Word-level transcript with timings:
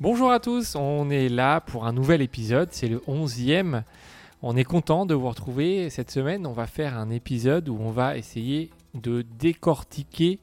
Bonjour 0.00 0.30
à 0.30 0.38
tous, 0.38 0.76
on 0.76 1.10
est 1.10 1.28
là 1.28 1.60
pour 1.60 1.84
un 1.84 1.92
nouvel 1.92 2.22
épisode, 2.22 2.68
c'est 2.70 2.86
le 2.86 2.98
11e. 3.08 3.82
On 4.42 4.56
est 4.56 4.62
content 4.62 5.06
de 5.06 5.14
vous 5.14 5.28
retrouver 5.28 5.90
cette 5.90 6.12
semaine. 6.12 6.46
On 6.46 6.52
va 6.52 6.68
faire 6.68 6.96
un 6.96 7.10
épisode 7.10 7.68
où 7.68 7.76
on 7.80 7.90
va 7.90 8.16
essayer 8.16 8.70
de 8.94 9.24
décortiquer 9.40 10.38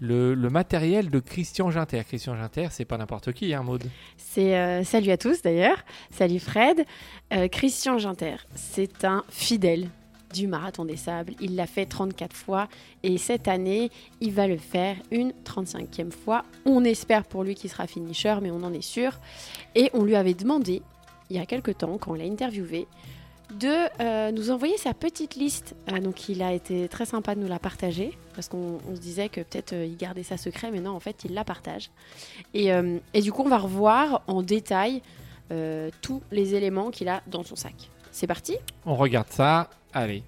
le, 0.00 0.34
matériel 0.48 1.10
de 1.10 1.20
Christian 1.20 1.70
Ginter. 1.70 2.02
Christian 2.02 2.34
Ginter, 2.34 2.68
c'est 2.70 2.86
pas 2.86 2.96
n'importe 2.96 3.34
qui, 3.34 3.52
hein, 3.52 3.62
C'est 4.16 4.56
euh, 4.56 4.82
salut 4.84 5.10
à 5.10 5.18
tous 5.18 5.42
d'ailleurs. 5.42 5.84
Salut 6.10 6.38
Fred. 6.40 6.86
Euh, 7.34 7.46
Christian 7.48 7.98
Ginter, 7.98 8.36
c'est 8.54 9.04
un 9.04 9.22
fidèle 9.28 9.90
du 10.32 10.46
marathon 10.46 10.84
des 10.84 10.96
sables. 10.96 11.34
Il 11.40 11.56
l'a 11.56 11.66
fait 11.66 11.86
34 11.86 12.34
fois 12.34 12.68
et 13.02 13.18
cette 13.18 13.48
année, 13.48 13.90
il 14.20 14.32
va 14.32 14.46
le 14.46 14.58
faire 14.58 14.96
une 15.10 15.32
35e 15.44 16.10
fois. 16.10 16.44
On 16.64 16.84
espère 16.84 17.24
pour 17.24 17.44
lui 17.44 17.54
qu'il 17.54 17.70
sera 17.70 17.86
finisher, 17.86 18.36
mais 18.42 18.50
on 18.50 18.62
en 18.62 18.72
est 18.72 18.82
sûr. 18.82 19.18
Et 19.74 19.90
on 19.94 20.04
lui 20.04 20.16
avait 20.16 20.34
demandé, 20.34 20.82
il 21.30 21.36
y 21.36 21.40
a 21.40 21.46
quelque 21.46 21.70
temps, 21.70 21.98
quand 21.98 22.12
on 22.12 22.14
l'a 22.14 22.24
interviewé, 22.24 22.86
de 23.54 24.02
euh, 24.02 24.30
nous 24.30 24.50
envoyer 24.50 24.76
sa 24.76 24.94
petite 24.94 25.34
liste. 25.36 25.74
Euh, 25.90 26.00
donc 26.00 26.28
il 26.28 26.42
a 26.42 26.52
été 26.52 26.88
très 26.88 27.06
sympa 27.06 27.34
de 27.34 27.40
nous 27.40 27.48
la 27.48 27.58
partager, 27.58 28.16
parce 28.34 28.48
qu'on 28.48 28.78
on 28.88 28.94
se 28.94 29.00
disait 29.00 29.28
que 29.28 29.40
peut-être 29.40 29.72
euh, 29.72 29.86
il 29.86 29.96
gardait 29.96 30.22
ça 30.22 30.36
secret, 30.36 30.70
mais 30.70 30.80
non, 30.80 30.90
en 30.90 31.00
fait, 31.00 31.24
il 31.24 31.34
la 31.34 31.44
partage. 31.44 31.90
Et, 32.54 32.68
et 33.14 33.20
du 33.20 33.32
coup, 33.32 33.42
on 33.42 33.48
va 33.48 33.58
revoir 33.58 34.22
en 34.26 34.42
détail 34.42 35.02
tous 36.02 36.22
les 36.30 36.54
éléments 36.54 36.90
qu'il 36.90 37.08
a 37.08 37.22
dans 37.26 37.42
son 37.42 37.56
sac. 37.56 37.90
C'est 38.12 38.26
parti? 38.26 38.56
On 38.84 38.96
regarde 38.96 39.28
ça. 39.30 39.70
Allez. 39.98 40.22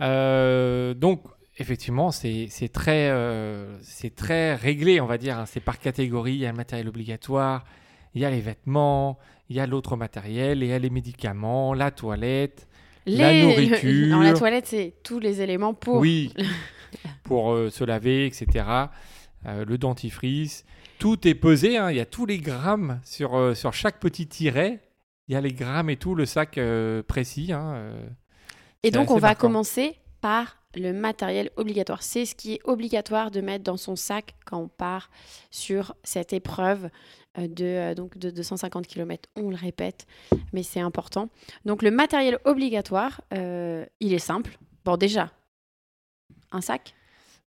Euh, 0.00 0.94
donc, 0.94 1.22
effectivement, 1.58 2.10
c'est 2.10 2.48
très, 2.72 3.08
euh, 3.10 3.76
très 4.16 4.54
réglé, 4.54 5.00
on 5.00 5.06
va 5.06 5.18
dire. 5.18 5.38
hein. 5.38 5.46
C'est 5.46 5.60
par 5.60 5.78
catégorie. 5.78 6.34
Il 6.34 6.38
y 6.40 6.46
a 6.46 6.50
le 6.50 6.56
matériel 6.56 6.88
obligatoire, 6.88 7.64
il 8.14 8.22
y 8.22 8.24
a 8.24 8.30
les 8.30 8.40
vêtements, 8.40 9.18
il 9.48 9.56
y 9.56 9.60
a 9.60 9.66
l'autre 9.66 9.96
matériel, 9.96 10.62
il 10.62 10.68
y 10.68 10.72
a 10.72 10.78
les 10.78 10.90
médicaments, 10.90 11.74
la 11.74 11.90
toilette. 11.90 12.66
La 13.06 13.32
nourriture. 13.42 14.18
La 14.20 14.34
toilette, 14.34 14.66
c'est 14.66 14.94
tous 15.02 15.18
les 15.18 15.40
éléments 15.40 15.72
pour... 15.74 15.96
Oui, 15.96 16.34
pour 17.24 17.52
euh, 17.52 17.70
se 17.70 17.82
laver, 17.84 18.26
etc. 18.26 18.66
Euh, 19.46 19.64
le 19.64 19.78
dentifrice. 19.78 20.64
Tout 20.98 21.26
est 21.26 21.34
pesé, 21.34 21.78
hein. 21.78 21.90
il 21.90 21.96
y 21.96 22.00
a 22.00 22.04
tous 22.06 22.26
les 22.26 22.38
grammes 22.38 23.00
sur, 23.04 23.34
euh, 23.36 23.54
sur 23.54 23.72
chaque 23.72 23.98
petit 24.00 24.26
tiret. 24.26 24.80
Il 25.28 25.34
y 25.34 25.36
a 25.36 25.40
les 25.40 25.52
grammes 25.52 25.90
et 25.90 25.96
tout, 25.96 26.14
le 26.14 26.26
sac 26.26 26.58
précis. 27.06 27.52
hein. 27.52 27.92
Et 28.82 28.90
donc, 28.90 29.10
on 29.10 29.14
va 29.14 29.28
marquant. 29.28 29.48
commencer 29.48 29.98
par 30.20 30.58
le 30.74 30.92
matériel 30.92 31.50
obligatoire. 31.56 32.02
C'est 32.02 32.24
ce 32.24 32.34
qui 32.34 32.54
est 32.54 32.60
obligatoire 32.64 33.30
de 33.30 33.40
mettre 33.40 33.64
dans 33.64 33.76
son 33.76 33.96
sac 33.96 34.34
quand 34.44 34.58
on 34.58 34.68
part 34.68 35.10
sur 35.50 35.94
cette 36.04 36.32
épreuve 36.32 36.90
euh, 37.38 37.48
de, 37.48 37.64
euh, 37.64 37.94
donc 37.94 38.18
de 38.18 38.30
250 38.30 38.86
km. 38.86 39.28
On 39.36 39.50
le 39.50 39.56
répète, 39.56 40.06
mais 40.52 40.62
c'est 40.62 40.80
important. 40.80 41.28
Donc, 41.64 41.82
le 41.82 41.90
matériel 41.90 42.38
obligatoire, 42.44 43.20
euh, 43.34 43.84
il 44.00 44.12
est 44.12 44.18
simple. 44.18 44.58
Bon, 44.84 44.96
déjà, 44.96 45.32
un 46.52 46.60
sac, 46.60 46.94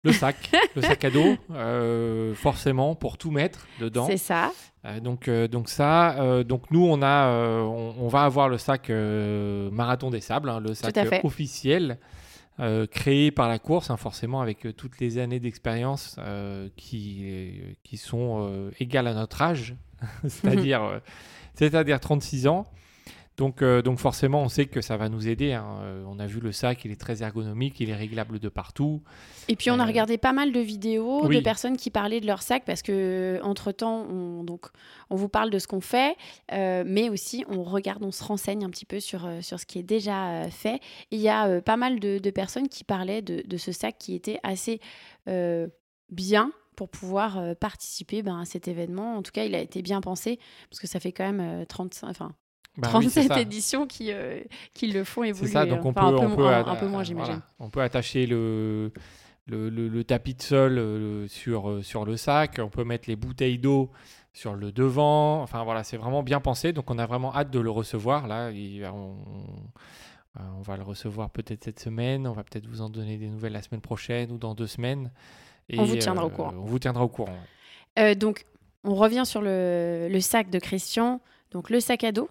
Le 0.04 0.12
sac, 0.12 0.50
le 0.74 0.82
sac 0.82 1.04
à 1.04 1.10
dos, 1.10 1.36
euh, 1.52 2.34
forcément, 2.34 2.96
pour 2.96 3.18
tout 3.18 3.30
mettre 3.30 3.66
dedans. 3.80 4.06
c'est 4.06 4.16
ça. 4.16 4.52
Euh, 4.84 4.98
donc, 4.98 5.28
euh, 5.28 5.46
donc 5.46 5.68
ça, 5.68 6.42
donc 6.42 6.70
nous, 6.72 6.84
on, 6.84 7.02
a, 7.02 7.28
on, 7.28 7.94
on 8.00 8.08
va 8.08 8.22
avoir 8.24 8.48
le 8.48 8.58
sac 8.58 8.90
Marathon 8.90 10.10
des 10.10 10.20
Sables, 10.20 10.48
hein, 10.48 10.60
le 10.60 10.74
sac 10.74 10.96
officiel, 11.22 11.98
créé 12.90 13.30
par 13.30 13.48
la 13.48 13.58
course, 13.60 13.90
hein, 13.90 13.96
forcément 13.96 14.40
avec 14.40 14.66
toutes 14.76 14.98
les 14.98 15.18
années 15.18 15.40
d'expérience 15.40 16.16
qui, 16.76 17.60
qui 17.84 17.96
sont 17.96 18.70
égales 18.80 19.06
à 19.06 19.14
notre 19.14 19.40
âge, 19.40 19.76
c'est-à-dire 20.26 21.00
c'est-à-dire 21.54 22.00
36 22.00 22.48
ans. 22.48 22.66
Donc, 23.38 23.62
euh, 23.62 23.80
donc 23.80 23.98
forcément, 23.98 24.42
on 24.42 24.48
sait 24.48 24.66
que 24.66 24.82
ça 24.82 24.96
va 24.98 25.08
nous 25.08 25.26
aider. 25.26 25.52
hein. 25.52 25.78
Euh, 25.82 26.04
On 26.06 26.18
a 26.18 26.26
vu 26.26 26.38
le 26.40 26.52
sac, 26.52 26.84
il 26.84 26.90
est 26.90 27.00
très 27.00 27.22
ergonomique, 27.22 27.80
il 27.80 27.88
est 27.88 27.94
réglable 27.94 28.38
de 28.38 28.48
partout. 28.50 29.02
Et 29.48 29.56
puis 29.56 29.70
on 29.70 29.78
a 29.80 29.84
Euh, 29.84 29.86
regardé 29.86 30.18
pas 30.18 30.34
mal 30.34 30.52
de 30.52 30.60
vidéos 30.60 31.26
oui. 31.26 31.36
de 31.36 31.40
personnes 31.40 31.76
qui 31.78 31.90
parlaient 31.90 32.20
de 32.20 32.26
leur 32.26 32.42
sac 32.42 32.64
parce 32.66 32.82
que 32.82 33.40
entre 33.42 33.72
temps 33.72 34.06
on, 34.08 34.44
donc 34.44 34.66
on 35.08 35.16
vous 35.16 35.30
parle 35.30 35.48
de 35.50 35.58
ce 35.58 35.66
qu'on 35.66 35.80
fait, 35.80 36.16
euh, 36.52 36.84
mais 36.86 37.08
aussi 37.08 37.44
on 37.48 37.62
regarde, 37.62 38.02
on 38.04 38.12
se 38.12 38.22
renseigne 38.22 38.64
un 38.64 38.70
petit 38.70 38.84
peu 38.86 39.00
sur, 39.00 39.26
sur 39.40 39.58
ce 39.58 39.64
qui 39.66 39.78
est 39.78 39.82
déjà 39.82 40.48
fait. 40.50 40.80
Il 41.10 41.20
y 41.20 41.30
a 41.30 41.60
pas 41.62 41.78
mal 41.78 42.00
de, 42.00 42.18
de 42.18 42.30
personnes 42.30 42.68
qui 42.68 42.84
parlaient 42.84 43.22
de, 43.22 43.42
de 43.46 43.56
ce 43.56 43.72
sac 43.72 43.96
qui 43.98 44.14
était 44.14 44.38
assez 44.42 44.78
bien 46.10 46.52
pour 46.76 46.88
pouvoir 46.88 47.40
participer 47.56 48.22
ben, 48.22 48.40
à 48.40 48.44
cet 48.44 48.68
événement. 48.68 49.16
En 49.16 49.22
tout 49.22 49.32
cas, 49.32 49.44
il 49.44 49.54
a 49.54 49.60
été 49.60 49.82
bien 49.82 50.00
pensé 50.00 50.38
parce 50.70 50.80
que 50.80 50.86
ça 50.86 51.00
fait 51.00 51.12
quand 51.12 51.24
même 51.24 51.62
euh, 51.62 51.64
35, 51.64 52.08
enfin, 52.08 52.32
Bah 52.78 52.88
oui, 52.94 53.10
c'est 53.10 53.20
37 53.20 53.28
ça. 53.28 53.40
éditions 53.40 53.86
qui, 53.86 54.12
euh, 54.12 54.40
qui 54.72 54.86
le 54.88 55.04
font 55.04 55.22
C'est 55.22 55.28
évoluer. 55.28 55.50
ça, 55.52 55.66
donc 55.66 55.84
on 55.84 55.90
Enfin, 55.90 56.10
peut, 56.10 56.16
un, 56.16 56.20
peu, 56.20 56.26
on 56.32 56.36
peut, 56.36 56.46
un- 56.48 56.74
peu 56.76 56.86
moins, 56.86 57.02
voilà. 57.02 57.04
j'imagine. 57.04 57.40
On 57.58 57.68
peut 57.68 57.82
attacher 57.82 58.26
le, 58.26 58.92
le, 59.46 59.68
le- 59.68 59.88
le 59.88 60.04
tapis 60.04 60.34
de 60.34 60.42
sol 60.42 60.78
euh, 60.78 61.28
sur, 61.28 61.68
euh, 61.68 61.82
sur 61.82 62.04
le 62.06 62.16
sac, 62.16 62.58
on 62.62 62.68
peut 62.70 62.84
mettre 62.84 63.08
les 63.10 63.16
bouteilles 63.16 63.58
d'eau 63.58 63.90
sur 64.32 64.54
le 64.54 64.72
devant. 64.72 65.42
Enfin 65.42 65.62
voilà, 65.64 65.84
c'est 65.84 65.98
vraiment 65.98 66.22
bien 66.22 66.40
pensé. 66.40 66.72
Donc 66.72 66.90
on 66.90 66.98
a 66.98 67.04
vraiment 67.04 67.34
hâte 67.34 67.50
de 67.50 67.60
le 67.60 67.70
recevoir. 67.70 68.26
Là, 68.26 68.50
Il- 68.50 68.84
on, 68.86 69.16
euh, 70.38 70.42
on 70.58 70.62
va 70.62 70.78
le 70.78 70.82
recevoir 70.82 71.28
peut-être 71.28 71.64
cette 71.64 71.80
semaine. 71.80 72.26
On 72.26 72.32
va 72.32 72.42
peut-être 72.42 72.66
vous 72.66 72.80
en 72.80 72.88
donner 72.88 73.18
des 73.18 73.28
nouvelles 73.28 73.52
la 73.52 73.60
semaine 73.62 73.82
prochaine 73.82 74.32
ou 74.32 74.38
dans 74.38 74.54
deux 74.54 74.66
semaines. 74.66 75.10
Et, 75.68 75.78
On 75.78 75.84
vous 75.84 75.96
tiendra 75.96 76.24
au 76.24 76.30
courant. 76.30 76.54
On 76.56 76.64
vous 76.64 76.78
tiendra 76.78 77.04
au 77.04 77.08
courant. 77.08 77.36
Euh, 77.98 78.14
donc, 78.14 78.46
on 78.84 78.94
revient 78.94 79.26
sur 79.26 79.42
le, 79.42 80.08
le 80.10 80.20
sac 80.20 80.48
de 80.48 80.58
Christian. 80.58 81.20
Donc, 81.50 81.68
le 81.68 81.78
sac 81.80 82.02
à 82.04 82.12
dos. 82.12 82.30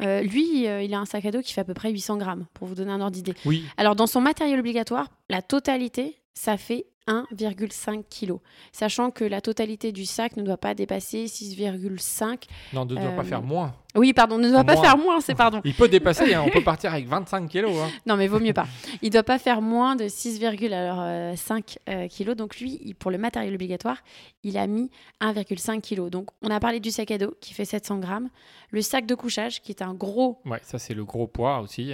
Euh, 0.00 0.22
lui, 0.22 0.66
euh, 0.66 0.82
il 0.82 0.94
a 0.94 0.98
un 0.98 1.04
sac 1.04 1.24
à 1.24 1.30
dos 1.30 1.42
qui 1.42 1.52
fait 1.52 1.60
à 1.60 1.64
peu 1.64 1.74
près 1.74 1.90
800 1.90 2.16
grammes, 2.16 2.46
pour 2.54 2.66
vous 2.66 2.74
donner 2.74 2.92
un 2.92 3.00
ordre 3.00 3.12
d'idée. 3.12 3.34
Oui, 3.44 3.64
Alors, 3.76 3.94
dans 3.94 4.06
son 4.06 4.20
matériel 4.20 4.58
obligatoire, 4.58 5.08
la 5.28 5.42
totalité, 5.42 6.16
ça 6.34 6.56
fait 6.56 6.86
1,5 7.08 8.04
kg. 8.08 8.34
Sachant 8.72 9.10
que 9.10 9.24
la 9.24 9.40
totalité 9.40 9.92
du 9.92 10.04
sac 10.06 10.36
ne 10.36 10.42
doit 10.42 10.56
pas 10.56 10.74
dépasser 10.74 11.26
6,5. 11.26 12.44
non, 12.72 12.84
ne 12.84 12.94
doit 12.94 13.00
pas 13.10 13.22
Euh, 13.22 13.24
faire 13.24 13.42
moins. 13.42 13.74
Oui, 13.94 14.12
pardon, 14.14 14.38
ne 14.38 14.48
doit 14.50 14.64
pas 14.64 14.74
Moins. 14.74 14.82
faire 14.82 14.96
moins, 14.96 15.20
c'est 15.20 15.34
pardon. 15.34 15.60
Il 15.64 15.74
peut 15.74 15.88
dépasser, 15.88 16.32
hein, 16.32 16.42
on 16.46 16.50
peut 16.50 16.62
partir 16.64 16.92
avec 16.94 17.06
25 17.06 17.46
kilos. 17.48 17.76
hein. 17.78 17.90
Non, 18.06 18.16
mais 18.16 18.26
vaut 18.26 18.40
mieux 18.40 18.54
pas. 18.54 18.66
Il 19.02 19.10
doit 19.10 19.22
pas 19.22 19.38
faire 19.38 19.60
moins 19.60 19.96
de 19.96 20.08
6,5 20.08 21.76
euh, 21.88 22.08
kg. 22.08 22.30
Donc 22.34 22.58
lui, 22.58 22.80
il- 22.84 22.94
pour 22.94 23.10
le 23.10 23.18
matériel 23.18 23.54
obligatoire, 23.54 23.98
il 24.44 24.56
a 24.56 24.66
mis 24.66 24.90
1,5 25.20 25.80
kg. 25.82 26.08
Donc 26.08 26.28
on 26.42 26.50
a 26.50 26.60
parlé 26.60 26.80
du 26.80 26.90
sac 26.90 27.10
à 27.10 27.18
dos 27.18 27.34
qui 27.40 27.52
fait 27.54 27.64
700 27.66 27.98
grammes, 27.98 28.28
le 28.70 28.80
sac 28.82 29.06
de 29.06 29.14
couchage 29.14 29.60
qui 29.62 29.72
est 29.72 29.82
un 29.82 29.94
gros. 29.94 30.40
Ouais, 30.46 30.60
ça 30.62 30.78
c'est 30.78 30.94
le 30.94 31.04
gros 31.04 31.26
poids 31.26 31.60
aussi. 31.60 31.92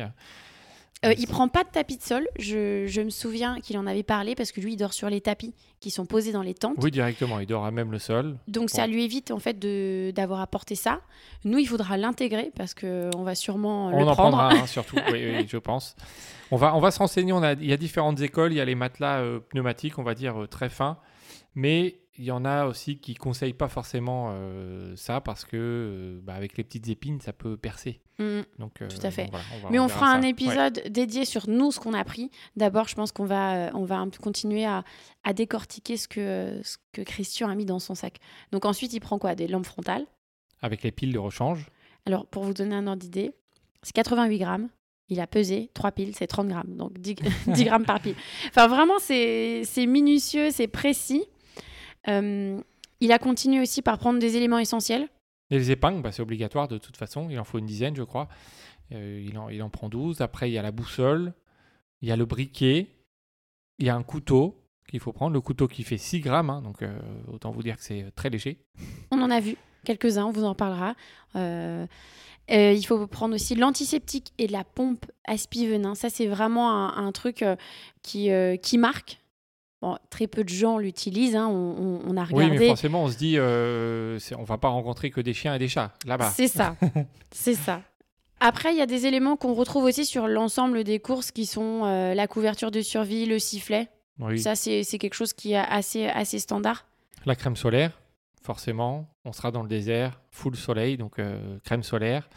Euh, 1.06 1.14
il 1.16 1.28
prend 1.28 1.46
pas 1.46 1.62
de 1.62 1.68
tapis 1.68 1.96
de 1.96 2.02
sol. 2.02 2.26
Je, 2.38 2.86
je 2.86 3.00
me 3.00 3.10
souviens 3.10 3.60
qu'il 3.60 3.78
en 3.78 3.86
avait 3.86 4.02
parlé 4.02 4.34
parce 4.34 4.50
que 4.50 4.60
lui, 4.60 4.72
il 4.72 4.76
dort 4.76 4.92
sur 4.92 5.08
les 5.08 5.20
tapis 5.20 5.54
qui 5.78 5.90
sont 5.90 6.06
posés 6.06 6.32
dans 6.32 6.42
les 6.42 6.54
tentes. 6.54 6.76
Oui, 6.82 6.90
directement, 6.90 7.38
il 7.38 7.46
dort 7.46 7.64
à 7.64 7.70
même 7.70 7.92
le 7.92 8.00
sol. 8.00 8.36
Donc 8.48 8.68
ça 8.68 8.86
lui 8.88 9.04
évite 9.04 9.30
en 9.30 9.38
fait 9.38 9.58
de 9.58 10.10
d'avoir 10.14 10.40
apporté 10.40 10.74
ça. 10.74 11.00
Nous, 11.44 11.58
il 11.58 11.66
faudra 11.68 11.96
l'intégrer 11.96 12.50
parce 12.56 12.74
que 12.74 13.10
on 13.16 13.22
va 13.22 13.36
sûrement 13.36 13.86
On 13.88 13.90
le 14.00 14.08
en 14.08 14.14
prendre. 14.14 14.38
prendra 14.38 14.52
un, 14.62 14.66
surtout, 14.66 14.96
oui, 15.12 15.24
oui, 15.36 15.46
je 15.48 15.58
pense. 15.58 15.94
On 16.50 16.56
va, 16.56 16.74
on 16.74 16.80
va 16.80 16.90
se 16.90 16.98
renseigner, 16.98 17.32
on 17.32 17.42
a, 17.42 17.52
il 17.52 17.66
y 17.66 17.72
a 17.72 17.76
différentes 17.76 18.20
écoles, 18.20 18.52
il 18.52 18.56
y 18.56 18.60
a 18.60 18.64
les 18.64 18.74
matelas 18.74 19.20
euh, 19.20 19.38
pneumatiques, 19.38 19.98
on 19.98 20.02
va 20.02 20.14
dire, 20.14 20.42
euh, 20.42 20.46
très 20.46 20.68
fins, 20.70 20.96
mais 21.54 22.00
il 22.18 22.24
y 22.24 22.30
en 22.32 22.44
a 22.44 22.66
aussi 22.66 22.98
qui 22.98 23.14
conseillent 23.14 23.52
pas 23.54 23.68
forcément 23.68 24.30
euh, 24.32 24.94
ça 24.96 25.20
parce 25.20 25.44
que 25.44 25.56
euh, 25.56 26.20
bah, 26.22 26.34
avec 26.34 26.56
les 26.56 26.64
petites 26.64 26.88
épines, 26.88 27.20
ça 27.20 27.32
peut 27.32 27.56
percer. 27.56 28.00
Mm. 28.18 28.40
Donc, 28.58 28.82
euh, 28.82 28.88
Tout 28.88 29.06
à 29.06 29.10
fait. 29.12 29.22
donc 29.24 29.30
voilà, 29.30 29.46
va- 29.62 29.70
Mais 29.70 29.78
on, 29.78 29.88
fera 29.88 30.10
un. 30.10 30.22
Ouais. 30.22 30.30
épisode 30.30 30.82
dédié 30.90 31.24
sur 31.24 31.48
nous, 31.48 31.70
ce 31.70 31.78
qu'on 31.78 31.94
a 31.94 32.02
pris. 32.04 32.30
D'abord, 32.56 32.88
je 32.88 32.96
pense 32.96 33.12
qu'on 33.12 33.24
va, 33.24 33.70
on 33.74 33.84
va 33.84 33.98
un 33.98 34.08
peu 34.08 34.18
continuer 34.18 34.64
à, 34.64 34.82
à 35.22 35.32
décortiquer 35.32 35.96
ce 35.96 36.08
que, 36.08 36.60
ce 36.64 36.76
que 36.92 37.02
Christian 37.02 37.48
a 37.48 37.54
mis 37.54 37.64
dans 37.64 37.78
son 37.78 37.94
sac. 37.94 38.18
Donc 38.50 38.64
ensuite, 38.64 38.92
il 38.92 39.00
prend 39.00 39.18
quoi? 39.18 39.36
Des 39.36 39.46
lampes 39.46 39.66
frontales. 39.66 40.04
Avec 40.60 40.82
les 40.82 40.90
piles 40.90 41.12
de 41.12 41.18
rechange. 41.18 41.66
Alors, 42.04 42.26
pour 42.26 42.42
vous 42.42 42.52
donner 42.54 42.74
un 42.74 42.86
ordre 42.88 43.00
d'idée, 43.00 43.30
c'est 43.82 43.92
88 43.94 44.38
grammes. 44.38 44.68
Il 45.08 45.20
a 45.20 45.26
pesé 45.26 45.70
3 45.72 45.92
piles, 45.92 46.14
c'est 46.16 46.26
30 46.26 46.48
grammes. 46.48 46.74
Donc 46.76 46.98
10, 46.98 47.14
10 47.46 47.64
grammes 47.64 47.84
par 47.86 48.00
pile. 48.00 48.16
Enfin, 48.48 48.66
vraiment, 48.66 48.98
c'est 48.98 49.62
minutieux, 49.86 50.50
c'est 50.50 50.66
précis. 50.66 51.24
Euh, 52.08 52.60
il 53.00 53.12
a 53.12 53.18
continué 53.18 53.60
aussi 53.60 53.82
par 53.82 53.98
prendre 53.98 54.18
des 54.18 54.36
éléments 54.36 54.58
essentiels. 54.58 55.08
Et 55.50 55.58
les 55.58 55.70
épingles, 55.70 56.02
bah, 56.02 56.12
c'est 56.12 56.22
obligatoire 56.22 56.68
de 56.68 56.78
toute 56.78 56.96
façon, 56.96 57.28
il 57.30 57.38
en 57.38 57.44
faut 57.44 57.58
une 57.58 57.66
dizaine, 57.66 57.96
je 57.96 58.02
crois. 58.02 58.28
Euh, 58.92 59.22
il, 59.24 59.38
en, 59.38 59.48
il 59.48 59.62
en 59.62 59.70
prend 59.70 59.88
12. 59.88 60.20
Après, 60.20 60.50
il 60.50 60.54
y 60.54 60.58
a 60.58 60.62
la 60.62 60.72
boussole, 60.72 61.32
il 62.02 62.08
y 62.08 62.12
a 62.12 62.16
le 62.16 62.24
briquet, 62.24 62.88
il 63.78 63.86
y 63.86 63.90
a 63.90 63.94
un 63.94 64.02
couteau 64.02 64.64
qu'il 64.88 65.00
faut 65.00 65.12
prendre. 65.12 65.32
Le 65.32 65.40
couteau 65.40 65.68
qui 65.68 65.84
fait 65.84 65.98
6 65.98 66.20
grammes, 66.20 66.50
hein, 66.50 66.62
donc 66.62 66.82
euh, 66.82 66.98
autant 67.32 67.50
vous 67.50 67.62
dire 67.62 67.76
que 67.76 67.82
c'est 67.82 68.06
très 68.14 68.30
léger. 68.30 68.58
On 69.10 69.20
en 69.20 69.30
a 69.30 69.40
vu 69.40 69.56
quelques-uns, 69.84 70.26
on 70.26 70.32
vous 70.32 70.44
en 70.44 70.54
parlera. 70.54 70.94
Euh, 71.36 71.86
euh, 72.50 72.72
il 72.72 72.82
faut 72.84 73.06
prendre 73.06 73.34
aussi 73.34 73.54
l'antiseptique 73.54 74.32
et 74.38 74.48
la 74.48 74.64
pompe 74.64 75.06
aspi-venin. 75.26 75.94
Ça, 75.94 76.08
c'est 76.08 76.26
vraiment 76.26 76.70
un, 76.72 77.06
un 77.06 77.12
truc 77.12 77.44
qui, 78.02 78.30
qui 78.62 78.78
marque. 78.78 79.20
Bon, 79.80 79.96
très 80.10 80.26
peu 80.26 80.42
de 80.42 80.48
gens 80.48 80.78
l'utilisent, 80.78 81.36
hein, 81.36 81.46
on, 81.48 81.76
on- 81.78 82.00
on 82.08 82.16
a 82.16 82.24
Oui, 82.24 82.34
regardé. 82.44 82.58
mais 82.58 82.66
forcément, 82.68 83.04
on 83.04 83.08
se 83.08 83.16
dit, 83.16 83.34
euh, 83.38 84.18
on 84.36 84.42
va 84.42 84.58
pas 84.58 84.68
rencontrer 84.68 85.10
que 85.10 85.20
des 85.20 85.32
chiens 85.34 85.54
et 85.54 85.58
des 85.60 85.68
chats 85.68 85.92
là-bas. 86.04 86.30
C'est 86.30 86.48
ça, 86.48 86.74
c'est 87.30 87.54
ça. 87.54 87.82
Après, 88.40 88.72
il 88.72 88.78
y 88.78 88.82
a 88.82 88.86
des 88.86 89.06
éléments 89.06 89.36
qu'on 89.36 89.54
retrouve 89.54 89.84
aussi 89.84 90.04
sur 90.04 90.26
l'ensemble 90.28 90.82
des 90.84 90.98
courses 90.98 91.30
qui 91.30 91.46
sont 91.46 91.84
euh, 91.84 92.14
la 92.14 92.26
couverture 92.26 92.70
de 92.72 92.80
survie, 92.82 93.26
le 93.26 93.38
sifflet. 93.38 93.88
Oui. 94.20 94.40
Ça, 94.40 94.56
c'est 94.56 94.82
c'est 94.82 94.98
quelque 94.98 95.14
chose 95.14 95.32
qui 95.32 95.52
est 95.52 95.56
assez, 95.58 96.06
assez 96.06 96.38
standard. 96.40 96.86
La 97.24 97.36
crème 97.36 97.54
solaire, 97.56 98.00
forcément. 98.42 99.08
On 99.24 99.32
sera 99.32 99.50
dans 99.52 99.62
le 99.62 99.68
désert, 99.68 100.20
full 100.32 100.56
soleil, 100.56 100.96
donc 100.96 101.18
euh, 101.20 101.58
crème 101.64 101.82
solaire. 101.84 102.28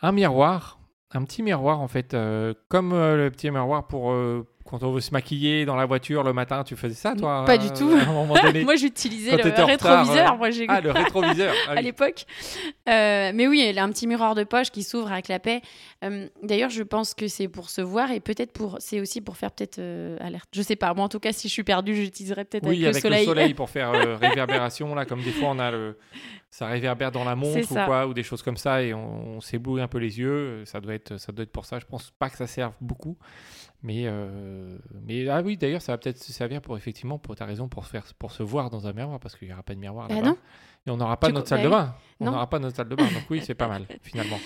Un 0.00 0.12
miroir, 0.12 0.78
un 1.12 1.22
petit 1.24 1.42
miroir 1.42 1.80
en 1.80 1.88
fait, 1.88 2.14
euh, 2.14 2.54
comme 2.68 2.92
euh, 2.92 3.16
le 3.16 3.30
petit 3.30 3.50
miroir 3.50 3.86
pour 3.86 4.10
euh, 4.12 4.46
quand 4.64 4.82
on 4.82 4.92
veut 4.92 5.00
se 5.00 5.10
maquiller 5.10 5.64
dans 5.64 5.76
la 5.76 5.86
voiture 5.86 6.22
le 6.22 6.32
matin. 6.32 6.64
Tu 6.64 6.76
faisais 6.76 6.94
ça, 6.94 7.14
toi 7.14 7.44
Pas 7.44 7.58
du 7.58 7.66
euh, 7.66 7.76
tout. 7.76 7.90
Donné. 8.42 8.64
Moi, 8.64 8.76
j'utilisais 8.76 9.36
le 9.36 9.44
retard, 9.44 9.66
rétroviseur. 9.66 10.36
Moi, 10.36 10.50
j'ai 10.50 10.66
Ah, 10.68 10.80
le 10.80 10.90
rétroviseur. 10.90 11.54
Ah 11.68 11.72
à 11.76 11.80
l'époque. 11.82 12.24
Euh, 12.88 13.32
mais 13.34 13.46
oui, 13.46 13.60
elle 13.60 13.78
a 13.78 13.84
un 13.84 13.90
petit 13.90 14.06
miroir 14.06 14.34
de 14.34 14.44
poche 14.44 14.70
qui 14.70 14.82
s'ouvre 14.82 15.10
avec 15.12 15.28
la 15.28 15.38
paix. 15.38 15.62
Euh, 16.04 16.28
D'ailleurs, 16.42 16.70
je 16.70 16.82
pense 16.82 17.14
que 17.14 17.28
c'est 17.28 17.48
pour 17.48 17.70
se 17.70 17.80
voir 17.80 18.10
et 18.10 18.20
peut-être 18.20 18.52
pour, 18.52 18.76
c'est 18.80 19.00
aussi 19.00 19.20
pour 19.20 19.36
faire 19.36 19.50
peut-être 19.50 19.80
alerte. 20.20 20.48
Je 20.52 20.62
sais 20.62 20.76
pas. 20.76 20.92
Moi, 20.94 21.04
en 21.04 21.08
tout 21.08 21.20
cas, 21.20 21.32
si 21.32 21.48
je 21.48 21.52
suis 21.52 21.64
perdue, 21.64 21.94
j'utiliserai 21.94 22.44
peut-être 22.44 22.66
Oui, 22.66 22.84
avec, 22.84 22.96
avec 22.96 23.04
le 23.04 23.08
soleil. 23.10 23.20
le 23.20 23.26
soleil 23.26 23.54
pour 23.54 23.70
faire 23.70 23.92
réverbération. 24.18 24.94
Là, 24.94 25.04
comme 25.04 25.22
des 25.22 25.32
fois, 25.32 25.48
on 25.50 25.58
a 25.58 25.70
le... 25.70 25.96
ça 26.50 26.66
réverbère 26.66 27.12
dans 27.12 27.24
la 27.24 27.34
montre 27.36 27.70
ou 27.70 27.74
quoi, 27.74 28.06
ou 28.06 28.14
des 28.14 28.22
choses 28.22 28.42
comme 28.42 28.56
ça, 28.56 28.82
et 28.82 28.94
on, 28.94 29.36
on 29.36 29.40
s'éblouit 29.40 29.80
un 29.82 29.88
peu 29.88 29.98
les 29.98 30.18
yeux. 30.18 30.64
Ça 30.64 30.80
doit 30.80 30.94
être, 30.94 31.18
ça 31.18 31.32
doit 31.32 31.42
être 31.42 31.52
pour 31.52 31.64
ça. 31.64 31.78
Je 31.78 31.86
pense 31.86 32.10
pas 32.18 32.30
que 32.30 32.36
ça 32.36 32.46
serve 32.46 32.72
beaucoup, 32.80 33.16
mais, 33.82 34.04
euh, 34.06 34.78
mais 35.06 35.28
ah 35.28 35.42
oui, 35.42 35.56
d'ailleurs, 35.56 35.82
ça 35.82 35.92
va 35.92 35.98
peut-être 35.98 36.18
se 36.18 36.32
servir 36.32 36.60
pour 36.60 36.76
effectivement, 36.76 37.18
pour 37.18 37.34
ta 37.34 37.44
raison, 37.44 37.68
pour 37.68 37.86
faire, 37.86 38.04
pour 38.18 38.32
se 38.32 38.42
voir 38.42 38.70
dans 38.70 38.86
un 38.86 38.92
miroir, 38.92 39.18
parce 39.20 39.36
qu'il 39.36 39.48
y 39.48 39.52
aura 39.52 39.62
pas 39.62 39.74
de 39.74 39.80
miroir 39.80 40.08
Bah 40.08 40.14
là-bas. 40.16 40.28
non? 40.28 40.38
Et 40.86 40.90
on 40.90 40.96
n'aura 40.96 41.16
pas 41.18 41.28
Tu 41.28 41.34
notre 41.34 41.48
salle 41.48 41.60
bah 41.60 41.64
de 41.64 41.70
bain. 41.70 41.94
On 42.20 42.24
n'aura 42.26 42.48
pas 42.48 42.58
notre 42.58 42.76
salle 42.76 42.88
de 42.88 42.94
bain. 42.96 43.04
Donc 43.04 43.24
oui, 43.30 43.40
c'est 43.44 43.54
pas 43.54 43.68
mal 43.68 43.86
finalement. 44.02 44.38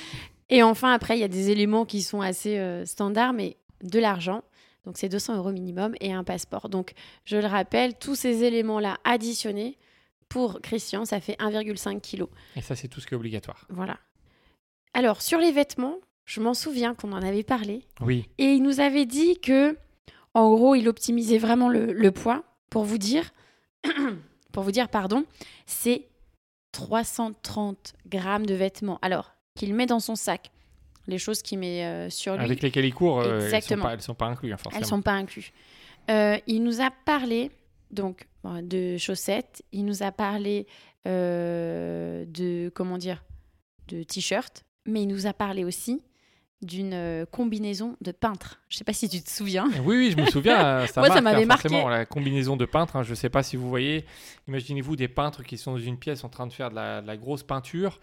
Et 0.49 0.63
enfin, 0.63 0.93
après, 0.93 1.17
il 1.17 1.21
y 1.21 1.25
a 1.25 1.29
des 1.29 1.51
éléments 1.51 1.85
qui 1.85 2.03
sont 2.03 2.21
assez 2.21 2.59
euh, 2.59 2.85
standards, 2.85 3.33
mais 3.33 3.57
de 3.83 3.99
l'argent. 3.99 4.43
Donc, 4.85 4.97
c'est 4.99 5.09
200 5.09 5.37
euros 5.37 5.51
minimum 5.51 5.95
et 6.01 6.13
un 6.13 6.23
passeport. 6.23 6.69
Donc, 6.69 6.93
je 7.25 7.37
le 7.37 7.47
rappelle, 7.47 7.99
tous 7.99 8.15
ces 8.15 8.45
éléments-là 8.45 8.99
additionnés, 9.05 9.77
pour 10.29 10.61
Christian, 10.61 11.05
ça 11.05 11.21
fait 11.21 11.37
1,5 11.41 12.01
kg. 12.01 12.27
Et 12.55 12.61
ça, 12.61 12.77
c'est 12.77 12.89
tout 12.89 13.01
ce 13.01 13.07
qui 13.07 13.15
est 13.15 13.17
obligatoire. 13.17 13.67
Voilà. 13.69 13.99
Alors, 14.95 15.23
sur 15.23 15.39
les 15.39 15.51
vêtements, 15.53 15.97
je 16.27 16.41
m'en 16.41 16.55
souviens 16.55 16.95
qu'on 16.95 17.13
en 17.13 17.23
avait 17.23 17.45
parlé. 17.45 17.85
Oui. 18.01 18.29
Et 18.37 18.53
il 18.53 18.63
nous 18.63 18.81
avait 18.81 19.07
dit 19.07 19.39
que, 19.41 19.77
en 20.35 20.51
gros, 20.55 20.75
il 20.75 20.89
optimisait 20.89 21.39
vraiment 21.39 21.69
le, 21.69 21.93
le 21.93 22.11
poids. 22.11 22.43
Pour 22.69 22.85
vous 22.85 22.99
dire, 22.99 23.33
pour 24.53 24.65
vous 24.65 24.73
dire, 24.73 24.89
pardon, 24.89 25.25
c'est 25.67 26.09
330 26.73 27.95
grammes 28.07 28.45
de 28.45 28.55
vêtements. 28.55 28.99
Alors, 29.01 29.33
qu'il 29.55 29.73
met 29.73 29.87
dans 29.87 30.01
son 30.01 30.17
sac, 30.17 30.51
les 31.07 31.19
choses 31.19 31.41
qu'il 31.43 31.59
met 31.59 31.85
euh, 31.85 32.11
sur 32.11 32.37
lui, 32.37 32.45
Avec 32.45 32.61
lesquels 32.61 32.85
il 32.85 32.93
court, 32.93 33.21
euh, 33.21 33.41
Exactement. 33.41 33.89
elles 33.89 34.03
sont 34.03 34.15
pas 34.15 34.27
incluses 34.27 34.53
hein, 34.53 34.57
forcément. 34.57 34.81
elles 34.81 34.87
sont 34.87 35.03
pas 35.03 35.13
incluses. 35.13 35.53
Euh, 36.11 36.37
il 36.47 36.63
nous 36.63 36.81
a 36.81 36.91
parlé 36.91 37.51
donc 37.91 38.27
bon, 38.43 38.67
de 38.67 38.97
chaussettes. 38.97 39.65
Il 39.73 39.85
nous 39.85 40.03
a 40.03 40.13
parlé 40.13 40.67
euh, 41.07 42.25
de 42.27 42.71
comment 42.75 42.99
dire 42.99 43.25
de 43.89 44.03
t-shirt, 44.03 44.65
mais 44.87 45.03
il 45.03 45.07
nous 45.07 45.27
a 45.27 45.33
parlé 45.33 45.65
aussi 45.65 46.03
d'une 46.63 46.95
euh, 46.95 47.27
combinaison 47.27 47.97
de 48.01 48.13
peintre. 48.13 48.61
Je 48.69 48.77
sais 48.79 48.85
pas 48.85 48.93
si 48.95 49.09
tu 49.09 49.23
te 49.23 49.29
souviens. 49.31 49.69
Oui, 49.85 49.97
oui, 49.97 50.11
je 50.11 50.21
me 50.21 50.27
souviens. 50.27 50.65
euh, 50.65 50.87
Ça 50.93 51.01
Moi, 51.03 51.11
ça 51.11 51.21
m'avait 51.21 51.43
hein, 51.43 51.47
marqué. 51.47 51.69
la 51.89 52.07
combinaison 52.07 52.57
de 52.57 52.65
peintres. 52.65 52.97
hein, 52.97 53.03
je 53.03 53.11
ne 53.11 53.15
sais 53.15 53.29
pas 53.29 53.43
si 53.43 53.57
vous 53.57 53.69
voyez. 53.69 54.05
Imaginez-vous 54.49 54.97
des 54.97 55.09
peintres 55.09 55.43
qui 55.43 55.59
sont 55.59 55.73
dans 55.73 55.79
une 55.79 55.99
pièce 55.99 56.25
en 56.25 56.29
train 56.29 56.47
de 56.47 56.53
faire 56.53 56.71
de 56.71 56.75
la, 56.77 57.03
de 57.03 57.07
la 57.07 57.17
grosse 57.17 57.43
peinture. 57.43 58.01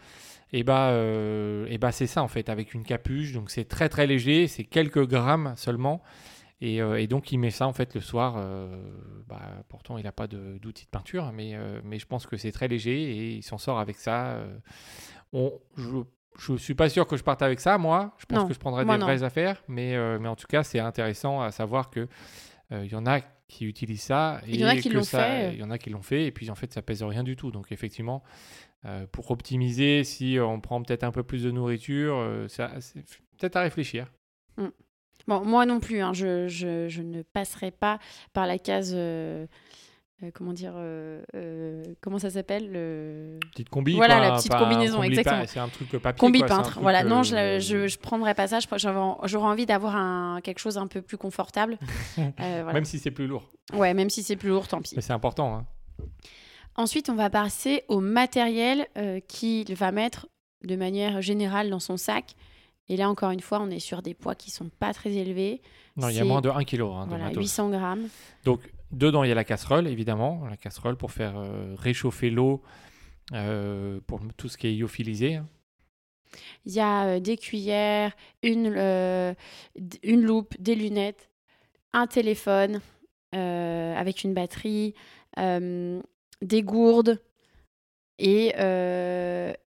Et 0.52 0.64
bah, 0.64 0.90
euh, 0.92 1.66
et 1.70 1.80
bah 1.80 1.92
c'est 1.92 2.06
ça 2.06 2.22
en 2.22 2.28
fait, 2.28 2.48
avec 2.48 2.76
une 2.76 2.84
capuche. 2.84 3.34
Donc 3.34 3.50
c'est 3.50 3.66
très 3.66 3.90
très 3.90 4.06
léger. 4.06 4.48
C'est 4.48 4.64
quelques 4.66 5.08
grammes 5.08 5.54
seulement. 5.58 6.04
Et, 6.62 6.80
euh, 6.82 7.00
et 7.02 7.08
donc 7.08 7.32
il 7.32 7.40
met 7.40 7.50
ça 7.50 7.68
en 7.68 7.74
fait 7.74 7.96
le 7.96 8.02
soir. 8.02 8.36
euh, 8.38 8.68
bah, 9.28 9.42
pourtant 9.68 9.98
il 9.98 10.04
n'a 10.04 10.12
pas 10.12 10.28
de- 10.28 10.60
d'outil 10.62 10.86
de, 10.86 10.90
peinture, 10.92 11.32
mais, 11.34 11.56
euh, 11.56 11.82
mais 11.84 11.98
je 11.98 12.06
pense 12.06 12.28
que 12.28 12.38
c'est 12.38 12.52
très 12.52 12.68
léger 12.68 13.02
et 13.02 13.32
il 13.38 13.42
s'en 13.44 13.58
sort 13.58 13.80
avec 13.80 13.98
ça. 13.98 14.38
On, 15.34 15.52
je 15.76 15.98
je 16.38 16.56
suis 16.58 16.76
pas 16.76 16.90
sûr 16.90 17.06
que 17.08 17.18
je 17.18 17.24
parte 17.24 17.42
avec 17.42 17.60
ça, 17.60 17.78
moi. 17.78 18.14
Je 18.18 18.26
pense 18.26 18.40
Non, 18.40 18.48
que 18.48 18.54
je 18.54 18.60
prendrai 18.60 18.86
des 18.86 18.92
non. 18.92 18.98
vraies 19.06 19.24
affaires, 19.24 19.64
mais, 19.68 19.96
euh, 19.96 20.18
mais 20.20 20.28
en 20.28 20.36
tout 20.36 20.48
cas, 20.48 20.64
c'est 20.64 20.80
intéressant 20.80 21.42
à 21.42 21.52
savoir 21.52 21.90
que 21.90 22.08
euh, 22.72 22.86
il 22.86 22.92
y 22.92 22.96
en 22.96 23.06
a 23.06 23.20
qui 23.48 23.66
utilisent 23.66 24.04
ça. 24.04 24.42
Il 24.48 24.60
y 24.60 24.66
en 24.66 24.70
a 24.70 24.76
et 24.76 24.80
qui 24.80 24.90
l'ont 24.90 25.04
fait. 25.04 25.54
Il 25.54 25.60
y 25.60 25.64
en 25.64 25.70
a 25.70 25.78
qui 25.78 25.90
l'ont 25.90 26.02
fait, 26.02 26.26
et 26.26 26.32
puis 26.32 26.50
en 26.50 26.56
fait, 26.56 26.74
ça 26.74 26.82
pèse 26.82 27.04
rien 27.04 27.24
du 27.24 27.36
tout. 27.36 27.52
Donc 27.52 27.72
effectivement, 27.72 28.24
euh, 28.86 29.06
pour 29.12 29.30
optimiser, 29.32 30.04
si 30.04 30.38
on 30.42 30.60
prend 30.60 30.82
peut-être 30.82 31.04
un 31.04 31.12
peu 31.12 31.24
plus 31.24 31.44
de 31.44 31.52
nourriture, 31.52 32.16
euh, 32.18 32.48
ça, 32.48 32.72
c'est 32.80 33.04
peut-être 33.38 33.56
à 33.58 33.62
réfléchir. 33.62 34.08
Bon, 35.28 35.46
moi 35.46 35.66
non 35.66 35.80
plus, 35.80 36.02
hein, 36.02 36.12
je, 36.14 36.48
je- 36.50 36.90
je 36.90 37.02
ne 37.02 37.22
passerai 37.22 37.72
pas 37.72 38.00
par 38.34 38.46
la 38.46 38.58
case. 38.58 38.94
Euh, 40.22 40.32
comment 40.34 40.54
dire 40.54 40.74
euh, 40.76 41.24
euh, 41.36 41.84
Comment 42.02 42.20
ça 42.20 42.30
s'appelle 42.30 42.72
le... 42.72 43.40
Petite 43.52 43.70
combi. 43.70 43.96
Voilà, 43.96 44.18
quoi, 44.18 44.30
la 44.30 44.36
petite 44.36 44.54
combinaison, 44.54 44.98
combi 44.98 45.08
exactement. 45.08 45.44
C'est 45.48 45.60
un 45.60 45.68
truc 45.70 45.90
papier. 45.98 46.20
Combi 46.20 46.40
quoi, 46.40 46.48
peintre. 46.50 46.80
Voilà, 46.82 47.04
non, 47.04 47.24
je, 47.24 47.60
je, 47.60 47.88
je 47.88 47.98
prendrais 47.98 48.36
pas 48.36 48.48
ça. 48.48 48.60
J'aurais 48.60 49.48
envie 49.48 49.66
d'avoir 49.66 49.96
un, 49.96 50.40
quelque 50.42 50.60
chose 50.60 50.78
un 50.78 50.88
peu 50.88 51.02
plus 51.02 51.18
confortable. 51.18 51.78
Voilà. 52.38 52.74
Même 52.74 52.86
si 52.86 53.00
c'est 53.00 53.12
plus 53.12 53.28
lourd. 53.28 53.50
Ouais, 53.74 53.94
même 53.94 54.10
si 54.10 54.24
c'est 54.24 54.36
plus 54.36 54.50
lourd, 54.50 54.68
tant 54.68 54.82
pis. 54.82 54.94
Mais 54.96 55.02
c'est 55.02 55.14
important. 55.14 55.56
hein. 55.56 55.66
Ensuite, 56.76 57.10
on 57.10 57.16
va 57.16 57.30
passer 57.30 57.84
au 57.88 58.00
matériel 58.00 58.88
qu'il 59.28 59.74
va 59.76 59.92
mettre 59.92 60.28
de 60.64 60.76
manière 60.76 61.22
générale 61.22 61.70
dans 61.70 61.80
son 61.80 61.98
sac. 61.98 62.36
Et 62.90 62.98
là, 62.98 63.10
encore 63.10 63.32
une 63.32 63.40
fois, 63.40 63.60
on 63.62 63.70
est 63.70 63.80
sur 63.80 64.02
des 64.02 64.14
poids 64.14 64.36
qui 64.36 64.52
sont 64.52 64.70
pas 64.70 64.94
très 64.94 65.14
élevés. 65.14 65.62
Non, 65.96 66.10
il 66.10 66.16
y 66.16 66.20
a 66.20 66.26
moins 66.26 66.42
de 66.42 66.50
1 66.50 66.64
kg. 66.66 66.82
hein, 66.82 67.06
voilà, 67.08 67.26
matos. 67.26 67.38
800 67.44 67.70
grammes. 67.70 68.08
Donc, 68.44 68.60
dedans, 68.94 69.24
il 69.24 69.30
y 69.30 69.32
a 69.32 69.36
la 69.36 69.44
casserole, 69.44 69.88
évidemment. 69.88 70.46
La 70.50 70.58
casserole 70.58 70.96
pour 70.96 71.12
faire 71.12 71.38
euh, 71.38 71.76
réchauffer 71.78 72.30
l'eau 72.30 72.62
euh, 73.34 74.00
pour 74.08 74.22
tout 74.38 74.50
ce 74.50 74.58
qui 74.58 74.68
est 74.68 74.74
lyophilisé. 74.74 75.36
hein. 75.36 75.48
Il 76.66 76.74
y 76.74 76.80
a 76.80 77.06
euh, 77.06 77.20
des 77.20 77.38
cuillères, 77.38 78.16
une, 78.42 78.68
une 80.04 80.22
loupe, 80.22 80.56
des 80.60 80.76
lunettes, 80.76 81.30
un 81.94 82.08
téléphone 82.08 82.82
avec 83.32 84.24
une 84.24 84.34
batterie, 84.34 84.94
des 85.38 86.64
gourdes. 86.64 87.22
Et, 88.20 88.54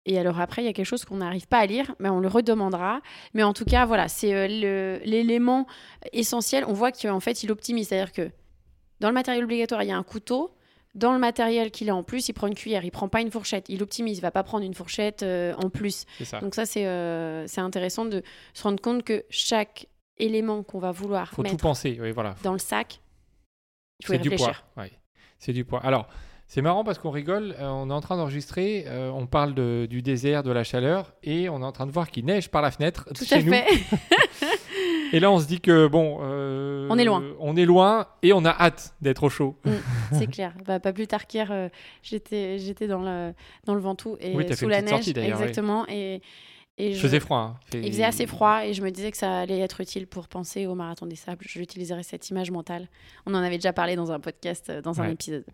et 0.06 0.18
alors 0.18 0.38
après, 0.40 0.62
il 0.62 0.66
y 0.66 0.68
a 0.68 0.72
quelque 0.72 0.86
chose 0.86 1.04
qu'on 1.04 1.16
n'arrive 1.16 1.48
pas 1.48 1.58
à 1.58 1.66
lire, 1.66 1.94
mais 1.98 2.08
on 2.10 2.20
le 2.20 2.28
redemandera. 2.28 3.00
Mais 3.32 3.42
en 3.42 3.52
tout 3.52 3.64
cas, 3.64 3.86
voilà, 3.86 4.08
c'est 4.08 4.48
l'élément 4.48 5.66
essentiel. 6.12 6.64
On 6.66 6.72
voit 6.74 6.92
qu'en 6.92 7.20
fait, 7.20 7.42
il 7.42 7.50
optimise. 7.50 7.88
C'est-à-dire 7.88 8.12
que 8.12 8.30
dans 9.00 9.08
le 9.08 9.14
matériel 9.14 9.44
obligatoire, 9.44 9.82
il 9.82 9.88
y 9.88 9.92
a 9.92 9.96
un 9.96 10.02
couteau. 10.02 10.54
Dans 10.94 11.12
le 11.12 11.18
matériel 11.18 11.72
qu'il 11.72 11.90
a 11.90 11.96
en 11.96 12.04
plus, 12.04 12.28
il 12.28 12.34
prend 12.34 12.46
une 12.46 12.54
cuillère. 12.54 12.84
Il 12.84 12.92
prend 12.92 13.08
pas 13.08 13.20
une 13.20 13.30
fourchette. 13.30 13.66
Il 13.68 13.82
optimise. 13.82 14.18
Il 14.18 14.20
va 14.20 14.30
pas 14.30 14.44
prendre 14.44 14.64
une 14.64 14.74
fourchette 14.74 15.24
euh, 15.24 15.52
en 15.56 15.68
plus. 15.68 16.04
Ça. 16.22 16.38
Donc 16.40 16.54
ça, 16.54 16.66
c'est 16.66 16.86
euh, 16.86 17.46
intéressant 17.56 18.04
de 18.04 18.22
se 18.52 18.62
rendre 18.62 18.80
compte 18.80 19.02
que 19.02 19.24
chaque 19.28 19.88
élément 20.18 20.62
qu'on 20.62 20.78
va 20.78 20.92
vouloir 20.92 21.30
faut 21.30 21.42
tout 21.42 21.50
mettre 21.50 21.56
penser. 21.62 21.98
Oui, 22.00 22.12
voilà. 22.12 22.36
dans 22.44 22.52
le 22.52 22.60
sac, 22.60 23.00
il 24.00 24.06
faut 24.06 24.12
y 24.12 24.16
C'est 24.16 24.22
du 24.22 24.28
poids. 24.30 24.46
réfléchir. 24.46 24.64
ouais. 24.76 24.92
C'est 25.40 25.52
du 25.52 25.64
poids. 25.64 25.80
Alors, 25.84 26.06
c'est 26.46 26.62
marrant 26.62 26.84
parce 26.84 26.98
qu'on 27.00 27.10
rigole. 27.10 27.56
euh, 27.58 27.66
on 27.66 27.90
est 27.90 27.92
en 27.92 28.00
train 28.00 28.16
d'enregistrer. 28.16 28.84
euh, 28.86 29.10
on 29.10 29.26
parle 29.26 29.54
de- 29.54 29.88
du 29.90 30.00
désert, 30.00 30.44
de 30.44 30.52
la 30.52 30.62
chaleur, 30.62 31.12
et 31.24 31.48
on 31.48 31.60
est 31.60 31.64
en 31.64 31.72
train 31.72 31.86
de 31.86 31.90
voir 31.92 32.08
qu'il 32.08 32.24
neige 32.26 32.48
par 32.50 32.62
la 32.62 32.70
fenêtre 32.70 33.08
Tout 33.16 33.24
chez 33.24 33.34
à 33.34 33.42
nous. 33.42 33.50
fait. 33.52 33.66
Et 35.14 35.20
là, 35.20 35.30
on 35.30 35.38
se 35.38 35.46
dit 35.46 35.60
que 35.60 35.86
bon, 35.86 36.18
euh, 36.22 36.88
On 36.90 36.98
est 36.98 37.04
loin. 37.04 37.22
On 37.38 37.56
est 37.56 37.64
loin, 37.64 38.06
et 38.22 38.32
on 38.32 38.44
a 38.44 38.50
hâte 38.50 38.94
d'être 39.00 39.22
au 39.22 39.28
chaud. 39.30 39.56
c'est 40.12 40.26
clair. 40.26 40.52
Bah, 40.66 40.80
pas 40.80 40.92
plus 40.92 41.06
tard 41.06 41.26
qu'hier, 41.26 41.50
euh, 41.52 41.68
j'étais 42.02 42.58
j'étais 42.58 42.86
dans 42.88 43.00
le, 43.02 43.32
dans 43.64 43.74
le 43.74 43.80
Ventoux 43.80 44.16
et 44.20 44.34
Oui, 44.34 44.44
sous 44.56 44.68
la 44.68 44.82
neige. 44.82 44.90
sortie, 44.90 45.12
d'ailleurs, 45.12 45.38
oui. 45.38 45.44
exactement. 45.44 45.86
Et, 45.88 46.20
je- 46.78 46.94
faisait 46.98 47.20
froid. 47.20 47.38
hein. 47.38 47.56
Il 47.72 47.92
faisait 47.92 48.02
assez 48.04 48.26
froid 48.26 48.64
et 48.66 48.74
je 48.74 48.82
me 48.82 48.90
disais 48.90 49.12
que 49.12 49.16
ça 49.16 49.38
allait 49.40 49.60
être 49.60 49.80
utile 49.80 50.08
pour 50.08 50.26
penser 50.26 50.66
au 50.66 50.74
marathon 50.74 51.06
des 51.06 51.14
sables. 51.14 51.44
J'utiliserai 51.46 52.02
cette 52.02 52.28
image 52.30 52.50
mentale. 52.50 52.88
On 53.26 53.34
en 53.34 53.42
avait 53.44 53.58
déjà 53.58 53.72
parlé 53.72 53.94
dans 53.94 54.10
un 54.10 54.18
podcast, 54.18 54.68
euh, 54.70 54.82
dans 54.82 55.00
un 55.00 55.04
Ouais. 55.06 55.12
épisode. 55.12 55.44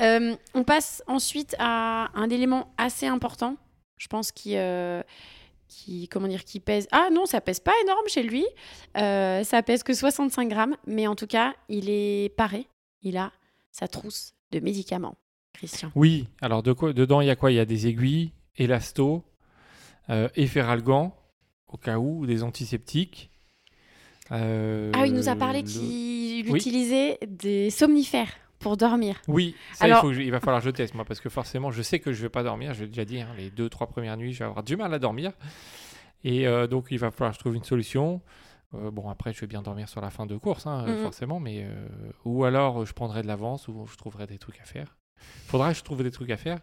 Euh, 0.00 0.34
on 0.54 0.64
passe 0.64 1.02
ensuite 1.06 1.54
à 1.58 2.08
un 2.14 2.30
élément 2.30 2.72
assez 2.78 3.06
important, 3.06 3.56
je 3.98 4.06
pense, 4.06 4.32
qui, 4.32 4.56
euh, 4.56 5.02
qui, 5.70 6.08
comment 6.08 6.26
dire, 6.28 6.44
qui 6.44 6.58
pèse. 6.60 6.88
Ah 6.90 7.08
non, 7.12 7.24
ça 7.26 7.40
pèse 7.40 7.60
pas 7.60 7.72
énorme 7.84 8.06
chez 8.08 8.22
lui. 8.24 8.44
Euh, 8.98 9.44
ça 9.44 9.62
pèse 9.62 9.82
que 9.84 9.94
65 9.94 10.48
grammes, 10.48 10.76
mais 10.86 11.06
en 11.06 11.14
tout 11.14 11.26
cas, 11.28 11.54
il 11.68 11.88
est 11.88 12.34
paré. 12.36 12.66
Il 13.02 13.16
a 13.16 13.30
sa 13.70 13.86
trousse 13.88 14.34
de 14.50 14.58
médicaments. 14.60 15.16
Christian. 15.52 15.90
Oui, 15.94 16.26
alors 16.40 16.62
de 16.62 16.72
quoi, 16.72 16.92
dedans, 16.92 17.20
il 17.20 17.26
y 17.26 17.30
a 17.30 17.36
quoi? 17.36 17.50
Il 17.52 17.56
y 17.56 17.60
a 17.60 17.64
des 17.64 17.86
aiguilles, 17.86 18.32
élasto, 18.56 19.22
euh, 20.08 20.28
efferalgan, 20.34 21.14
au 21.68 21.76
cas 21.76 21.98
où, 21.98 22.24
des 22.26 22.42
antiseptiques. 22.42 23.30
Euh, 24.32 24.90
Ah 24.94 25.02
oui, 25.02 25.08
il 25.08 25.14
nous 25.14 25.28
a 25.28 25.36
parlé 25.36 25.62
le- 25.62 25.68
qu'il 25.68 26.50
Oui. 26.50 26.58
utilisait 26.58 27.18
des 27.26 27.70
somnifères 27.70 28.32
pour 28.60 28.76
dormir. 28.76 29.20
Oui, 29.26 29.56
ça, 29.72 29.86
Alors- 29.86 29.98
il, 29.98 30.00
faut 30.02 30.06
que 30.08 30.14
je- 30.14 30.20
il 30.22 30.30
va 30.30 30.38
falloir 30.40 30.60
que 30.60 30.66
je 30.66 30.70
teste, 30.70 30.94
moi, 30.94 31.04
parce 31.04 31.20
que 31.20 31.28
forcément, 31.28 31.70
je 31.72 31.82
sais 31.82 31.98
que 31.98 32.12
je 32.12 32.22
vais 32.22 32.28
pas 32.28 32.42
dormir. 32.44 32.72
Je 32.74 32.82
l'ai 32.82 32.88
déjà 32.88 33.04
dit, 33.04 33.20
hein, 33.20 33.28
les 33.36 33.50
deux, 33.50 33.68
trois 33.68 33.86
premières 33.88 34.16
nuits, 34.16 34.32
je 34.32 34.38
vais 34.40 34.44
avoir 34.44 34.62
du 34.62 34.76
mal 34.76 34.94
à 34.94 34.98
dormir. 34.98 35.32
Et 36.22 36.46
euh, 36.46 36.66
donc, 36.66 36.88
il 36.90 36.98
va 36.98 37.10
falloir 37.10 37.30
que 37.32 37.36
je 37.36 37.40
trouve 37.40 37.56
une 37.56 37.64
solution. 37.64 38.20
Euh, 38.74 38.90
bon, 38.90 39.08
après, 39.10 39.32
je 39.32 39.40
vais 39.40 39.46
bien 39.46 39.62
dormir 39.62 39.88
sur 39.88 40.00
la 40.00 40.10
fin 40.10 40.26
de 40.26 40.36
course, 40.36 40.66
hein, 40.66 40.86
Mhm. 40.86 40.98
forcément, 41.02 41.40
mais 41.40 41.64
euh, 41.64 41.86
ou 42.24 42.44
alors 42.44 42.84
je 42.86 42.92
prendrai 42.92 43.22
de 43.22 43.26
l'avance, 43.26 43.66
ou 43.68 43.86
je 43.90 43.96
trouverai 43.96 44.26
des 44.26 44.38
trucs 44.38 44.60
à 44.60 44.64
faire. 44.64 44.96
Faudra 45.46 45.72
que 45.72 45.78
je 45.78 45.82
trouve 45.82 46.02
des 46.04 46.10
trucs 46.12 46.30
à 46.30 46.36
faire. 46.36 46.58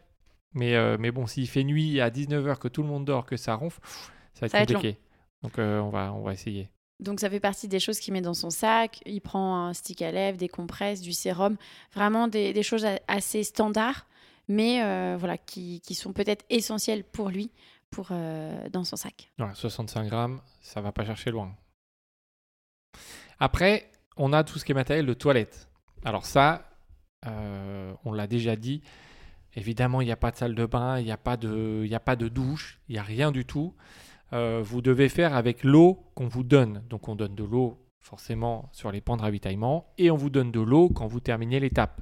Mais, 0.53 0.75
euh, 0.75 0.95
mais 0.99 1.11
bon, 1.11 1.27
s'il 1.27 1.47
fait 1.49 1.63
nuit 1.65 1.99
à 1.99 2.09
19h, 2.09 2.59
que 2.59 2.67
tout 2.69 2.81
le 2.81 2.87
monde 2.87 3.03
dort, 3.05 3.25
que 3.25 3.35
ça 3.35 3.55
ronfle, 3.55 3.81
pff, 3.81 4.11
ça 4.33 4.41
va 4.41 4.45
être 4.45 4.51
Ça 4.51 4.57
va 4.59 4.63
être 4.63 4.71
long. 4.71 4.75
compliqué. 4.79 4.99
donc, 5.43 5.53
on, 5.57 5.89
va, 5.89 6.13
on 6.13 6.21
va 6.23 6.33
essayer. 6.33 6.69
Donc 6.99 7.19
ça 7.19 7.29
fait 7.29 7.39
partie 7.39 7.67
des 7.67 7.79
choses 7.79 7.99
qu'il 7.99 8.13
met 8.13 8.21
dans 8.21 8.33
son 8.33 8.49
sac. 8.49 9.01
Il 9.05 9.21
prend 9.21 9.67
un 9.67 9.73
stick 9.73 10.01
à 10.01 10.11
lèvres, 10.11 10.37
des 10.37 10.49
compresses, 10.49 11.01
du 11.01 11.13
sérum, 11.13 11.57
vraiment 11.93 12.27
des, 12.27 12.63
choses 12.63 12.87
assez 13.07 13.43
standards, 13.43 14.07
mais 14.47 14.81
euh, 14.83 15.15
voilà, 15.19 15.37
qui, 15.37 15.81
qui 15.81 15.93
sont 15.93 16.11
peut-être 16.11 16.43
essentielles 16.49 17.03
pour 17.03 17.29
lui, 17.29 17.51
pour 17.91 18.07
euh, 18.11 18.69
dans 18.69 18.83
son 18.83 18.95
sac. 18.95 19.31
Voilà, 19.37 19.53
65 19.53 20.07
grammes, 20.07 20.41
ça 20.61 20.81
va 20.81 20.91
pas 20.91 21.05
chercher 21.05 21.29
loin. 21.29 21.55
Après, 23.39 23.91
on 24.15 24.33
a 24.33 24.43
tout 24.43 24.57
ce 24.57 24.65
qui 24.65 24.71
est 24.71 24.75
matériel 24.75 25.05
de 25.05 25.13
toilette. 25.13 25.69
Alors 26.03 26.25
ça, 26.25 26.69
euh, 27.27 27.93
on 28.05 28.11
l'a 28.11 28.25
déjà 28.25 28.55
dit. 28.55 28.81
Évidemment, 29.55 30.01
il 30.01 30.05
n'y 30.05 30.11
a 30.11 30.17
pas 30.17 30.31
de 30.31 30.37
salle 30.37 30.55
de 30.55 30.65
bain, 30.65 30.99
il 30.99 31.05
n'y 31.05 31.11
a, 31.11 31.17
y 31.85 31.95
a 31.95 31.99
pas 31.99 32.15
de 32.15 32.27
douche, 32.27 32.79
il 32.89 32.93
n'y 32.93 32.99
a 32.99 33.03
rien 33.03 33.31
du 33.31 33.45
tout. 33.45 33.75
Euh, 34.33 34.61
vous 34.63 34.81
devez 34.81 35.09
faire 35.09 35.35
avec 35.35 35.63
l'eau 35.63 36.03
qu'on 36.15 36.27
vous 36.27 36.43
donne. 36.43 36.83
Donc 36.89 37.07
on 37.07 37.15
donne 37.15 37.35
de 37.35 37.43
l'eau 37.43 37.77
forcément 37.99 38.69
sur 38.71 38.91
les 38.91 39.01
pans 39.01 39.17
de 39.17 39.21
ravitaillement 39.21 39.93
et 39.97 40.11
on 40.11 40.15
vous 40.15 40.29
donne 40.29 40.51
de 40.51 40.59
l'eau 40.59 40.89
quand 40.89 41.07
vous 41.07 41.19
terminez 41.19 41.59
l'étape. 41.59 42.01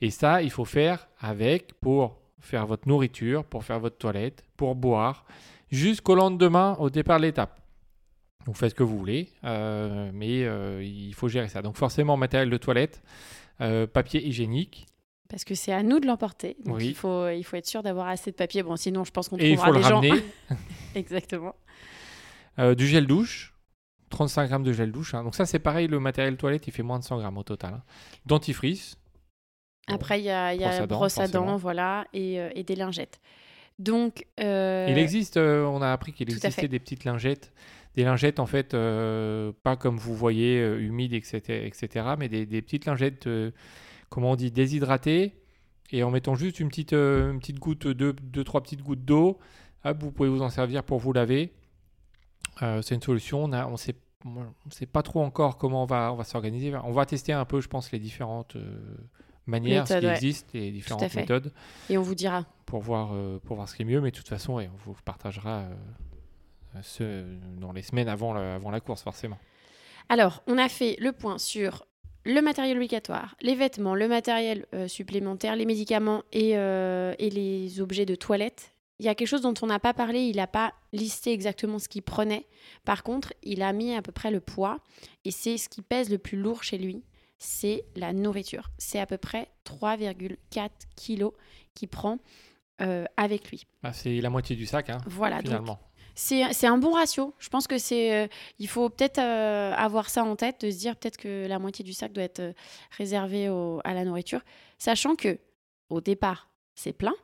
Et 0.00 0.10
ça, 0.10 0.42
il 0.42 0.50
faut 0.50 0.64
faire 0.64 1.08
avec 1.20 1.74
pour 1.80 2.18
faire 2.40 2.66
votre 2.66 2.86
nourriture, 2.86 3.44
pour 3.44 3.64
faire 3.64 3.80
votre 3.80 3.96
toilette, 3.96 4.44
pour 4.56 4.74
boire, 4.74 5.24
jusqu'au 5.70 6.14
lendemain 6.14 6.76
au 6.78 6.90
départ 6.90 7.18
de 7.18 7.24
l'étape. 7.24 7.60
Vous 8.44 8.54
faites 8.54 8.70
ce 8.70 8.74
que 8.74 8.84
vous 8.84 8.98
voulez, 8.98 9.30
euh, 9.42 10.10
mais 10.14 10.44
euh, 10.44 10.82
il 10.84 11.14
faut 11.14 11.26
gérer 11.26 11.48
ça. 11.48 11.62
Donc 11.62 11.76
forcément 11.76 12.16
matériel 12.16 12.50
de 12.50 12.56
toilette, 12.56 13.02
papier 13.58 14.24
hygiénique, 14.24 14.86
Parce 15.28 15.44
que 15.44 15.54
c'est 15.54 15.72
à 15.72 15.82
nous 15.82 15.98
de 16.00 16.06
l'emporter. 16.06 16.56
Donc 16.64 16.76
Oui. 16.76 16.86
il, 16.88 16.94
faut, 16.94 17.28
il 17.28 17.42
faut 17.42 17.56
être 17.56 17.66
sûr 17.66 17.82
d'avoir 17.82 18.08
assez 18.08 18.30
de 18.30 18.36
papier. 18.36 18.62
Bon, 18.62 18.76
sinon, 18.76 19.04
je 19.04 19.10
pense 19.10 19.28
qu'on 19.28 19.36
et 19.38 19.50
il 19.50 19.56
trouvera 19.56 19.66
faut 19.68 19.72
le 19.74 19.78
des 19.82 19.88
gens. 19.88 20.00
ramener. 20.00 20.24
Exactement. 20.94 21.54
Euh, 22.58 22.74
du 22.74 22.86
gel 22.86 23.06
douche, 23.06 23.54
35 24.10 24.46
grammes 24.48 24.62
de 24.62 24.72
gel 24.72 24.92
douche. 24.92 25.14
hein. 25.14 25.24
Donc 25.24 25.34
ça 25.34 25.44
c'est 25.46 25.58
pareil, 25.58 25.88
le 25.88 25.98
matériel 26.00 26.36
toilette 26.36 26.66
il 26.66 26.72
fait 26.72 26.82
moins 26.82 26.98
de 26.98 27.04
100 27.04 27.18
grammes 27.18 27.36
au 27.38 27.42
total. 27.42 27.74
hein. 27.74 27.82
Dentifrice. 28.24 28.96
Après, 29.88 30.20
il 30.20 30.24
y 30.24 30.30
a, 30.30 30.52
y 30.54 30.64
a 30.64 30.68
brosse 30.68 30.80
à 30.80 30.86
dents, 30.86 30.96
brosse 30.96 31.18
à 31.18 31.28
dents, 31.28 31.56
voilà, 31.56 32.06
et, 32.12 32.40
euh, 32.40 32.50
et 32.56 32.64
des 32.64 32.74
lingettes. 32.74 33.20
Donc, 33.78 34.26
euh, 34.40 34.86
Il 34.88 34.98
existe, 34.98 35.36
on 35.36 35.80
a 35.82 35.92
appris 35.92 36.12
qu'il 36.12 36.28
existait 36.30 36.66
des 36.66 36.80
petites 36.80 37.04
lingettes. 37.04 37.52
Des 37.94 38.02
lingettes, 38.04 38.40
en 38.40 38.46
fait, 38.46 38.74
euh, 38.74 39.52
pas 39.62 39.76
comme 39.76 39.96
vous 39.96 40.14
voyez, 40.16 40.58
euh, 40.60 40.80
humides, 40.80 41.12
etc., 41.12 41.66
etc., 41.66 42.06
mais 42.18 42.28
des, 42.28 42.46
des 42.46 42.62
petites 42.62 42.84
lingettes, 42.86 43.26
euh, 43.28 43.52
comment 44.08 44.32
on 44.32 44.36
dit, 44.36 44.50
déshydratées, 44.50 45.34
et 45.92 46.02
en 46.02 46.10
mettant 46.10 46.34
juste 46.34 46.58
une 46.60 46.68
petite, 46.68 46.92
euh, 46.92 47.32
une 47.32 47.38
petite 47.38 47.58
goutte, 47.58 47.86
deux, 47.86 48.12
deux, 48.12 48.44
trois 48.44 48.60
petites 48.62 48.82
gouttes 48.82 49.04
d'eau, 49.04 49.38
vous 50.00 50.10
pouvez 50.10 50.28
vous 50.28 50.42
en 50.42 50.50
servir 50.50 50.82
pour 50.82 50.98
vous 50.98 51.12
laver. 51.12 51.52
Euh, 52.62 52.82
c'est 52.82 52.94
une 52.96 53.02
solution. 53.02 53.44
On 53.44 53.52
on 53.52 53.76
sait, 53.76 53.94
on 54.24 54.70
sait 54.70 54.86
pas 54.86 55.02
trop 55.02 55.22
encore 55.22 55.58
comment 55.58 55.84
on 55.84 55.86
va, 55.86 56.12
on 56.12 56.16
va 56.16 56.24
s'organiser. 56.24 56.74
On 56.74 56.90
va 56.90 57.06
tester 57.06 57.32
un 57.32 57.44
peu, 57.44 57.60
je 57.60 57.68
pense, 57.68 57.92
les 57.92 58.00
différentes 58.00 58.56
euh, 58.56 58.96
manières, 59.46 59.84
qui 59.84 59.92
ouais. 59.92 60.06
existe, 60.06 60.52
les 60.54 60.72
différentes 60.72 61.14
méthodes 61.14 61.52
et 61.88 61.98
on 61.98 62.02
vous 62.02 62.16
dira. 62.16 62.46
pour 62.64 62.80
voir, 62.80 63.12
pour 63.44 63.54
voir 63.54 63.68
ce 63.68 63.76
qui 63.76 63.82
est 63.82 63.84
mieux. 63.84 64.00
Mais 64.00 64.10
de 64.10 64.16
toute 64.16 64.28
façon, 64.28 64.54
on 64.54 64.68
vous 64.84 64.96
partagera 65.04 65.66
ce, 66.82 67.24
dans 67.60 67.72
les 67.72 67.82
semaines 67.82 68.08
avant, 68.08 68.32
la- 68.34 68.56
avant 68.56 68.70
la 68.72 68.80
course, 68.80 69.02
forcément. 69.02 69.38
Alors, 70.08 70.42
on 70.48 70.58
a 70.58 70.68
fait 70.68 70.96
le 71.00 71.12
point 71.12 71.38
sur 71.38 71.84
le 72.26 72.40
matériel 72.42 72.76
obligatoire, 72.76 73.36
les 73.40 73.54
vêtements, 73.54 73.94
le 73.94 74.08
matériel 74.08 74.66
euh, 74.74 74.88
supplémentaire, 74.88 75.54
les 75.56 75.64
médicaments 75.64 76.22
et, 76.32 76.58
euh, 76.58 77.14
et 77.18 77.30
les 77.30 77.80
objets 77.80 78.04
de 78.04 78.16
toilette. 78.16 78.74
Il 78.98 79.06
y 79.06 79.08
a 79.08 79.14
quelque 79.14 79.28
chose 79.28 79.42
dont 79.42 79.54
on 79.62 79.66
n'a 79.66 79.78
pas 79.78 79.94
parlé, 79.94 80.20
il 80.20 80.36
n'a 80.36 80.46
pas 80.46 80.72
listé 80.92 81.32
exactement 81.32 81.78
ce 81.78 81.88
qu'il 81.88 82.02
prenait. 82.02 82.46
Par 82.84 83.02
contre, 83.02 83.32
il 83.42 83.62
a 83.62 83.72
mis 83.72 83.94
à 83.94 84.02
peu 84.02 84.10
près 84.10 84.30
le 84.30 84.40
poids 84.40 84.80
et 85.24 85.30
c'est 85.30 85.56
ce 85.56 85.68
qui 85.68 85.82
pèse 85.82 86.10
le 86.10 86.18
plus 86.18 86.38
lourd 86.38 86.64
chez 86.64 86.78
lui, 86.78 87.04
c'est 87.38 87.84
la 87.94 88.12
nourriture. 88.12 88.70
C'est 88.78 88.98
à 88.98 89.06
peu 89.06 89.18
près 89.18 89.48
3,4 89.66 90.70
kilos 90.96 91.32
qu'il 91.74 91.88
prend 91.88 92.18
euh, 92.80 93.04
avec 93.16 93.50
lui. 93.50 93.66
Ah, 93.82 93.92
c'est 93.92 94.20
la 94.20 94.30
moitié 94.30 94.56
du 94.56 94.66
sac, 94.66 94.90
hein, 94.90 94.98
Voilà, 95.06 95.40
finalement. 95.42 95.78
C'est 96.18 96.66
un 96.66 96.78
bon 96.78 96.92
ratio. 96.92 97.34
Je 97.38 97.48
pense 97.50 97.66
que 97.68 97.78
c'est. 97.78 98.12
euh, 98.24 98.26
il 98.58 98.66
faut 98.68 98.88
peut-être 98.88 99.18
euh, 99.18 99.72
avoir 99.76 100.08
ça 100.10 100.24
en 100.24 100.34
tête, 100.34 100.62
de 100.64 100.70
se 100.70 100.78
dire 100.78 100.96
peut-être 100.96 101.18
que 101.18 101.46
la 101.46 101.58
moitié 101.58 101.84
du 101.84 101.92
sac 101.92 102.12
doit 102.12 102.24
être 102.24 102.40
euh, 102.40 102.52
réservée 102.96 103.48
au- 103.50 103.80
à 103.84 103.92
la 103.94 104.04
nourriture, 104.04 104.40
sachant 104.78 105.14
que 105.14 105.38
au 105.90 106.00
départ 106.00 106.48
c'est 106.74 106.92
plein 106.92 107.14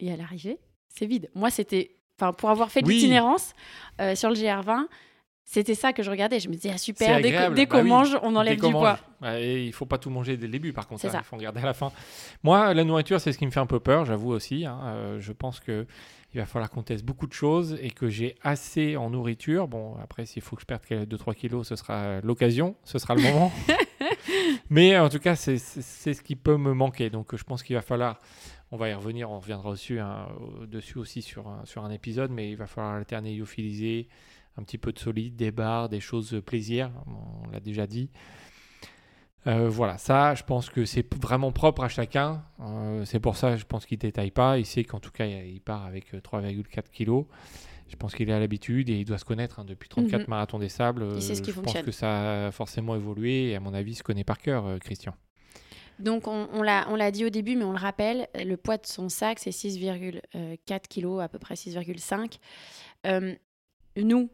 et 0.00 0.12
à 0.12 0.16
l'arrivée 0.16 0.58
c'est 0.88 1.06
vide. 1.06 1.30
Moi 1.34 1.50
c'était, 1.50 1.96
enfin 2.18 2.32
pour 2.32 2.50
avoir 2.50 2.70
fait 2.70 2.82
de 2.82 2.86
Oui. 2.86 2.94
l'itinérance 2.96 3.52
euh, 4.00 4.14
sur 4.14 4.28
le 4.28 4.36
GR20, 4.36 4.86
c'était 5.44 5.74
ça 5.74 5.92
que 5.92 6.02
je 6.02 6.10
regardais. 6.10 6.38
Je 6.40 6.48
me 6.48 6.54
disais 6.54 6.72
ah 6.74 6.78
super, 6.78 7.20
dès 7.20 7.30
Bah 7.32 7.66
qu'on 7.66 7.82
oui. 7.82 7.88
mange, 7.88 8.18
on 8.22 8.34
enlève 8.36 8.58
Dès 8.60 8.66
du 8.66 8.72
poids. 8.72 8.98
et 9.38 9.64
il 9.64 9.72
faut 9.72 9.86
pas 9.86 9.96
tout 9.98 10.10
manger 10.10 10.36
dès 10.36 10.46
le 10.46 10.52
début, 10.52 10.72
par 10.72 10.86
contre. 10.88 11.00
C'est 11.02 11.08
hein, 11.08 11.12
ça. 11.12 11.20
Il 11.22 11.24
faut 11.24 11.36
regarder 11.36 11.60
à 11.60 11.64
la 11.66 11.72
fin. 11.74 11.90
Moi, 12.42 12.74
la 12.74 12.84
nourriture, 12.84 13.20
c'est 13.20 13.32
ce 13.32 13.38
qui 13.38 13.46
me 13.46 13.50
fait 13.52 13.60
un 13.60 13.66
peu 13.66 13.78
peur, 13.80 14.04
j'avoue 14.04 14.30
aussi. 14.32 14.66
hein. 14.66 15.16
Je 15.20 15.32
pense 15.32 15.60
que 15.60 15.86
il 16.34 16.40
va 16.40 16.46
falloir 16.46 16.70
qu'on 16.70 16.82
teste 16.82 17.04
beaucoup 17.04 17.26
de 17.26 17.32
choses 17.32 17.78
et 17.80 17.90
que 17.90 18.08
j'ai 18.08 18.34
assez 18.42 18.96
en 18.96 19.10
nourriture. 19.10 19.68
Bon, 19.68 19.96
après, 20.02 20.26
s'il 20.26 20.42
faut 20.42 20.56
que 20.56 20.62
je 20.62 20.66
perde 20.66 20.82
2-3 20.84 21.34
kilos, 21.34 21.68
ce 21.68 21.76
sera 21.76 22.20
l'occasion, 22.20 22.76
ce 22.84 22.98
sera 22.98 23.14
le 23.14 23.22
moment. 23.22 23.52
Mais 24.70 24.98
en 24.98 25.08
tout 25.08 25.18
cas, 25.18 25.36
c'est 25.36 25.58
ce 25.58 26.22
qui 26.22 26.36
peut 26.36 26.56
me 26.56 26.74
manquer. 26.74 27.10
Donc, 27.10 27.34
je 27.36 27.44
pense 27.44 27.62
qu'il 27.62 27.76
va 27.76 27.82
falloir. 27.82 28.18
On 28.72 28.76
va 28.76 28.88
y 28.88 28.94
revenir, 28.94 29.30
on 29.30 29.38
reviendra 29.38 29.70
dessus, 29.70 30.00
hein, 30.00 30.28
dessus 30.66 30.98
aussi 30.98 31.22
sur 31.22 31.46
un, 31.46 31.64
sur 31.64 31.84
un 31.84 31.90
épisode, 31.92 32.32
mais 32.32 32.50
il 32.50 32.56
va 32.56 32.66
falloir 32.66 32.94
alterner 32.94 33.32
lyophiliser, 33.32 34.08
un 34.58 34.64
petit 34.64 34.76
peu 34.76 34.92
de 34.92 34.98
solide, 34.98 35.36
des 35.36 35.52
barres, 35.52 35.88
des 35.88 36.00
choses 36.00 36.34
euh, 36.34 36.42
plaisir, 36.42 36.90
on 37.06 37.48
l'a 37.50 37.60
déjà 37.60 37.86
dit. 37.86 38.10
Euh, 39.46 39.68
voilà, 39.68 39.96
ça, 39.98 40.34
je 40.34 40.42
pense 40.42 40.70
que 40.70 40.84
c'est 40.84 41.06
vraiment 41.14 41.52
propre 41.52 41.84
à 41.84 41.88
chacun. 41.88 42.42
Euh, 42.60 43.04
c'est 43.04 43.20
pour 43.20 43.36
ça, 43.36 43.56
je 43.56 43.64
pense 43.64 43.86
qu'il 43.86 43.98
détaille 43.98 44.32
pas. 44.32 44.58
Il 44.58 44.66
sait 44.66 44.82
qu'en 44.84 44.98
tout 44.98 45.12
cas, 45.12 45.26
il 45.26 45.60
part 45.60 45.84
avec 45.84 46.12
euh, 46.14 46.20
3,4 46.20 46.90
kilos. 46.92 47.26
Je 47.88 47.94
pense 47.94 48.14
qu'il 48.16 48.28
est 48.28 48.32
à 48.32 48.40
l'habitude 48.40 48.90
et 48.90 48.94
il 48.98 49.04
doit 49.04 49.18
se 49.18 49.24
connaître 49.24 49.60
hein, 49.60 49.64
depuis 49.64 49.88
34 49.88 50.22
Mhm. 50.22 50.26
marathons 50.28 50.58
des 50.58 50.68
sables. 50.68 51.06
Il 51.14 51.22
sait 51.22 51.36
ce 51.36 51.40
Euh, 51.40 51.44
qui 51.44 51.52
je 51.52 51.60
pense 51.60 51.72
que 51.82 51.92
ça 51.92 52.46
a 52.46 52.50
forcément 52.50 52.96
évolué 52.96 53.50
et 53.50 53.54
à 53.56 53.60
mon 53.60 53.72
avis, 53.74 53.92
il 53.92 53.94
se 53.94 54.02
connaît 54.02 54.24
par 54.24 54.38
cœur, 54.38 54.66
euh, 54.66 54.78
Christian. 54.78 55.14
Donc, 56.00 56.26
on, 56.26 56.48
on 56.52 56.62
l'a 56.62 56.86
on 56.90 56.96
l'a 56.96 57.10
dit 57.12 57.24
au 57.24 57.30
début, 57.30 57.54
mais 57.56 57.64
on 57.64 57.70
le 57.72 57.78
rappelle, 57.78 58.26
le 58.34 58.56
poids 58.56 58.76
de 58.76 58.86
son 58.86 59.08
sac, 59.08 59.38
c'est 59.38 59.52
6,4 59.52 60.88
kg, 60.88 61.20
à 61.22 61.28
peu 61.28 61.38
près 61.38 61.54
6,5. 61.54 62.38
Euh, 63.06 63.34
nous, 63.96 64.28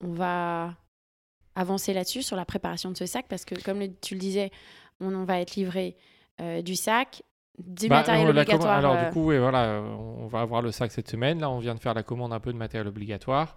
on 0.00 0.12
va 0.12 0.74
avancer 1.54 1.92
là-dessus, 1.92 2.22
sur 2.22 2.36
la 2.36 2.44
préparation 2.44 2.90
de 2.90 2.96
ce 2.96 3.06
sac, 3.06 3.26
parce 3.28 3.44
que, 3.44 3.54
comme 3.62 3.78
le- 3.80 3.94
tu 4.00 4.14
le 4.14 4.20
disais, 4.20 4.50
on, 5.00 5.14
on 5.14 5.24
va 5.24 5.40
être 5.40 5.54
livré 5.56 5.96
euh, 6.40 6.62
du 6.62 6.76
sac, 6.76 7.22
du 7.58 7.88
Bah, 7.88 7.96
matériel 7.98 8.26
euh, 8.26 8.30
obligatoire. 8.30 8.72
alors, 8.78 8.94
euh, 8.94 9.04
du 9.06 9.12
coup, 9.12 9.24
oui, 9.28 9.38
voilà, 9.38 9.64
euh, 9.64 9.80
on 9.82 10.26
va 10.26 10.40
avoir 10.40 10.62
le 10.62 10.70
sac 10.72 10.90
cette 10.92 11.10
semaine. 11.10 11.40
Là, 11.40 11.50
on 11.50 11.58
vient 11.58 11.74
de 11.74 11.80
faire 11.80 11.94
la 11.94 12.02
commande 12.02 12.32
un 12.32 12.40
peu 12.40 12.52
de 12.52 12.58
matériel 12.58 12.88
obligatoire. 12.88 13.56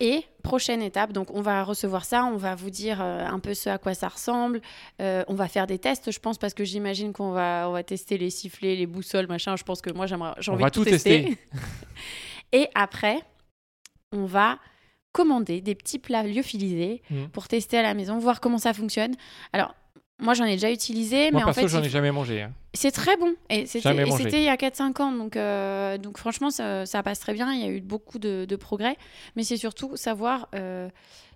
Et 0.00 0.22
prochaine 0.44 0.80
étape, 0.80 1.12
donc 1.12 1.28
on 1.34 1.40
va 1.40 1.64
recevoir 1.64 2.04
ça, 2.04 2.24
on 2.24 2.36
va 2.36 2.54
vous 2.54 2.70
dire 2.70 3.00
euh, 3.02 3.26
un 3.26 3.40
peu 3.40 3.52
ce 3.52 3.68
à 3.68 3.78
quoi 3.78 3.94
ça 3.94 4.06
ressemble. 4.08 4.60
Euh, 5.00 5.24
on 5.26 5.34
va 5.34 5.48
faire 5.48 5.66
des 5.66 5.78
tests, 5.80 6.12
je 6.12 6.18
pense, 6.20 6.38
parce 6.38 6.54
que 6.54 6.64
j'imagine 6.64 7.12
qu'on 7.12 7.32
va, 7.32 7.66
on 7.68 7.72
va 7.72 7.82
tester 7.82 8.16
les 8.16 8.30
sifflets, 8.30 8.76
les 8.76 8.86
boussoles, 8.86 9.26
machin. 9.26 9.56
Je 9.56 9.64
pense 9.64 9.80
que 9.80 9.92
moi, 9.92 10.06
j'aimerais, 10.06 10.34
j'ai 10.38 10.50
On 10.52 10.54
envie 10.54 10.62
va 10.62 10.70
de 10.70 10.74
tout, 10.74 10.84
tout 10.84 10.90
tester. 10.90 11.24
tester. 11.24 11.38
Et 12.52 12.68
après, 12.76 13.18
on 14.12 14.24
va 14.24 14.58
commander 15.12 15.60
des 15.60 15.74
petits 15.74 15.98
plats 15.98 16.22
lyophilisés 16.22 17.02
Mhm. 17.10 17.28
pour 17.28 17.48
tester 17.48 17.78
à 17.78 17.82
la 17.82 17.94
maison, 17.94 18.18
voir 18.18 18.40
comment 18.40 18.58
ça 18.58 18.72
fonctionne. 18.72 19.14
Alors, 19.52 19.74
moi, 20.20 20.34
j'en 20.34 20.44
ai 20.44 20.54
déjà 20.54 20.70
utilisé, 20.72 21.30
Moi, 21.30 21.40
mais 21.40 21.42
en 21.42 21.46
perso, 21.46 21.60
fait, 21.62 21.68
j'en 21.68 21.82
ai 21.82 21.88
jamais 21.88 22.10
mangé. 22.10 22.42
hein. 22.42 22.52
c'est 22.74 22.90
très 22.90 23.16
bon. 23.16 23.34
Et 23.50 23.66
c'était 23.66 23.94
il 24.38 24.42
y 24.44 24.48
a 24.48 24.56
4-5 24.56 25.00
ans. 25.00 25.12
Donc, 25.12 25.36
euh, 25.36 25.96
donc 25.96 26.18
franchement, 26.18 26.50
ça, 26.50 26.86
ça 26.86 27.02
passe 27.04 27.20
très 27.20 27.34
bien. 27.34 27.52
Il 27.52 27.60
y 27.60 27.64
a 27.64 27.68
eu 27.70 27.80
beaucoup 27.80 28.18
de, 28.18 28.44
de 28.44 28.56
progrès. 28.56 28.96
Mais 29.36 29.44
c'est 29.44 29.56
surtout 29.56 29.96
savoir 29.96 30.48
euh, 30.56 30.88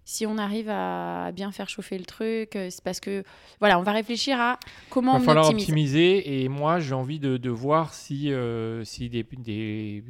si 0.04 0.26
on 0.26 0.36
arrive 0.36 0.68
à 0.68 1.30
bien 1.32 1.52
faire 1.52 1.68
chauffer 1.68 1.96
le 1.96 2.04
truc. 2.04 2.56
euh, 2.56 2.68
C'est 2.70 2.82
parce 2.82 2.98
que, 2.98 3.22
voilà, 3.60 3.78
on 3.78 3.82
va 3.82 3.92
réfléchir 3.92 4.40
à 4.40 4.58
comment 4.90 5.12
Il 5.12 5.18
va 5.18 5.22
on 5.22 5.26
falloir 5.26 5.44
optimise. 5.46 5.64
optimiser 5.94 6.42
et 6.42 6.48
moi 6.48 6.80
j'ai 6.80 6.94
envie 6.94 7.20
de, 7.20 7.36
de 7.36 7.50
voir 7.50 7.94
si, 7.94 8.32
euh, 8.32 8.82
si, 8.84 9.08
des, 9.08 9.22
des- 9.38 10.02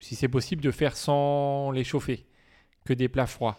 si 0.00 0.14
c'est 0.16 0.28
possible 0.28 0.62
de 0.62 0.70
faire 0.70 0.96
sans 0.98 1.70
les 1.70 1.82
chauffer, 1.84 2.26
que 2.88 2.94
des 2.94 3.08
plats 3.08 3.26
froids. 3.26 3.58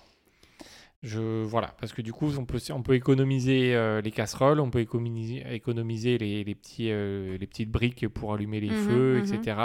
Je, 1.02 1.44
voilà, 1.46 1.74
parce 1.80 1.94
que 1.94 2.02
du 2.02 2.12
coup, 2.12 2.30
on 2.38 2.46
peut, 2.46 2.60
on 2.72 2.82
peut 2.84 2.94
économiser 2.94 3.74
euh, 3.74 4.02
les 4.02 4.12
casseroles, 4.12 4.60
on 4.60 4.70
peut 4.70 4.82
économiser, 4.82 5.46
économiser 5.54 6.18
les, 6.18 6.44
les 6.44 6.56
petits, 6.56 6.92
euh, 6.92 7.38
les 7.38 7.48
petites 7.48 7.72
briques 7.72 8.06
pour 8.10 8.34
allumer 8.34 8.60
les 8.60 8.68
Mhm, 8.72 8.76
feux, 8.76 9.22
mhm. 9.26 9.34
etc. 9.34 9.58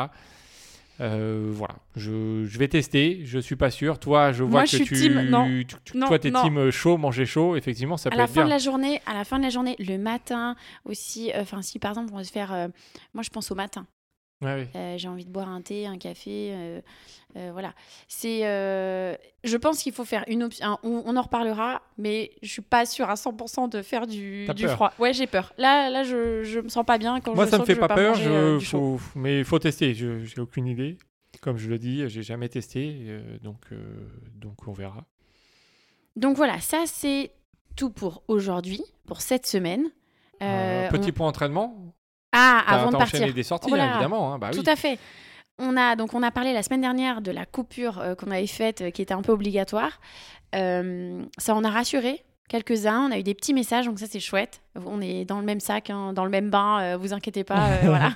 Euh, 1.00 1.50
voilà, 1.52 1.74
je, 1.96 2.44
je 2.44 2.58
vais 2.58 2.68
tester, 2.68 3.22
je 3.24 3.40
suis 3.40 3.56
pas 3.56 3.70
sûr. 3.72 3.98
Toi, 3.98 4.30
je 4.30 4.44
vois 4.44 4.60
Moi, 4.60 4.62
que 4.62 4.70
je 4.70 4.76
suis 4.76 4.84
tu, 4.84 4.94
team- 4.94 5.22
non. 5.28 5.44
tu- 5.46 5.66
tu- 5.84 5.96
Non, 5.98 6.06
toi, 6.06 6.20
t'es 6.20 6.30
team 6.30 6.70
chaud, 6.70 6.96
manger 6.98 7.26
chaud. 7.26 7.56
Effectivement, 7.56 7.96
ça 7.96 8.10
à 8.10 8.12
peut 8.12 8.18
la 8.18 8.24
être 8.24 8.30
fin 8.30 8.34
bien. 8.34 8.44
de 8.44 8.50
la 8.50 8.58
journée, 8.58 9.00
à 9.06 9.14
la 9.14 9.24
fin 9.24 9.38
de 9.38 9.42
la 9.42 9.50
journée, 9.50 9.74
le 9.80 9.96
matin 9.98 10.54
aussi. 10.84 11.32
Enfin, 11.34 11.62
si 11.62 11.80
par 11.80 11.90
exemple 11.90 12.10
on 12.12 12.16
va 12.18 12.22
se 12.22 12.30
faire, 12.30 12.52
euh, 12.52 12.68
moi 13.12 13.24
je 13.24 13.30
pense 13.30 13.50
au 13.50 13.56
matin. 13.56 13.88
Ouais. 14.42 14.68
Euh, 14.76 14.98
J'ai 14.98 15.08
envie 15.08 15.24
de 15.24 15.30
boire 15.30 15.48
un 15.48 15.62
thé, 15.62 15.86
un 15.86 15.96
café, 15.96 16.50
euh, 16.52 16.80
euh, 17.36 17.50
voilà. 17.52 17.72
C'est, 18.08 18.40
je 18.40 19.56
pense 19.56 19.82
qu'il 19.82 19.92
faut 19.92 20.04
faire 20.04 20.24
une 20.28 20.42
option. 20.42 20.78
On, 20.82 21.02
on 21.06 21.16
en 21.16 21.22
reparlera, 21.22 21.82
mais 21.98 22.32
je 22.42 22.48
suis 22.48 22.62
pas 22.62 22.84
sûre 22.84 23.08
à 23.08 23.14
100% 23.14 23.70
de 23.70 23.80
faire 23.82 24.06
du, 24.06 24.46
froid. 24.68 24.92
Ouais, 24.98 25.12
j'ai 25.12 25.26
peur. 25.26 25.52
Là, 25.56 25.88
là, 25.90 26.02
je, 26.04 26.42
je 26.42 26.60
me 26.60 26.68
sens 26.68 26.84
pas 26.84 26.98
bien 26.98 27.20
quand 27.20 27.34
Moi, 27.34 27.46
je 27.46 27.50
ça 27.50 27.58
me 27.58 27.64
fait 27.64 27.76
pas 27.76 27.88
peur, 27.88 28.10
manger, 28.16 28.24
je, 28.24 28.58
du 28.58 28.64
chaud. 28.64 28.98
faut, 28.98 29.18
mais 29.18 29.38
il 29.38 29.44
faut 29.44 29.58
tester. 29.58 29.94
Je 29.94 30.24
j'ai 30.24 30.40
aucune 30.40 30.66
idée. 30.66 30.98
Comme 31.40 31.56
je 31.56 31.68
le 31.68 31.78
dis, 31.78 32.08
j'ai 32.08 32.22
jamais 32.22 32.48
testé, 32.48 33.18
donc, 33.42 33.60
donc 34.36 34.66
on 34.66 34.72
verra. 34.72 35.04
Donc 36.16 36.36
voilà, 36.36 36.60
ça 36.60 36.84
c'est 36.86 37.32
tout 37.76 37.90
pour 37.90 38.22
aujourd'hui, 38.28 38.82
pour 39.06 39.20
cette 39.20 39.46
semaine. 39.46 39.84
Petit 40.38 41.10
on- 41.10 41.12
point 41.12 41.28
entraînement? 41.28 41.83
Ah, 42.34 42.62
avant 42.66 42.90
de 42.90 42.96
partir. 42.96 43.32
des 43.32 43.42
sorties, 43.42 43.68
Voilà. 43.68 43.84
hein, 43.84 43.90
évidemment. 43.94 44.34
hein, 44.34 44.38
bah 44.38 44.50
oui. 44.52 44.62
Tout 44.62 44.68
à 44.68 44.76
fait. 44.76 44.98
On 45.58 45.76
a 45.76 45.94
donc 45.94 46.14
on 46.14 46.22
a 46.24 46.30
parlé 46.32 46.52
la 46.52 46.62
semaine 46.64 46.80
dernière 46.80 47.20
de 47.22 47.30
la 47.30 47.46
coupure 47.46 48.00
euh, 48.00 48.14
qu'on 48.16 48.30
avait 48.32 48.46
faite, 48.48 48.80
euh, 48.80 48.90
qui 48.90 49.02
était 49.02 49.14
un 49.14 49.22
peu 49.22 49.30
obligatoire. 49.32 50.00
Euh, 50.56 51.22
ça 51.38 51.54
en 51.54 51.62
a 51.62 51.70
rassuré 51.70 52.24
quelques-uns. 52.48 53.08
On 53.08 53.12
a 53.12 53.18
eu 53.18 53.22
des 53.22 53.34
petits 53.34 53.54
messages, 53.54 53.86
donc 53.86 53.98
ça 54.00 54.06
c'est 54.08 54.18
chouette. 54.20 54.60
On 54.84 55.00
est 55.00 55.24
dans 55.24 55.38
le 55.38 55.44
même 55.46 55.60
sac, 55.60 55.90
hein, 55.90 56.12
dans 56.12 56.24
le 56.24 56.30
même 56.30 56.50
bain. 56.50 56.96
vous 56.96 57.12
inquiétez 57.12 57.44
pas, 57.44 57.68
voilà. 57.84 58.10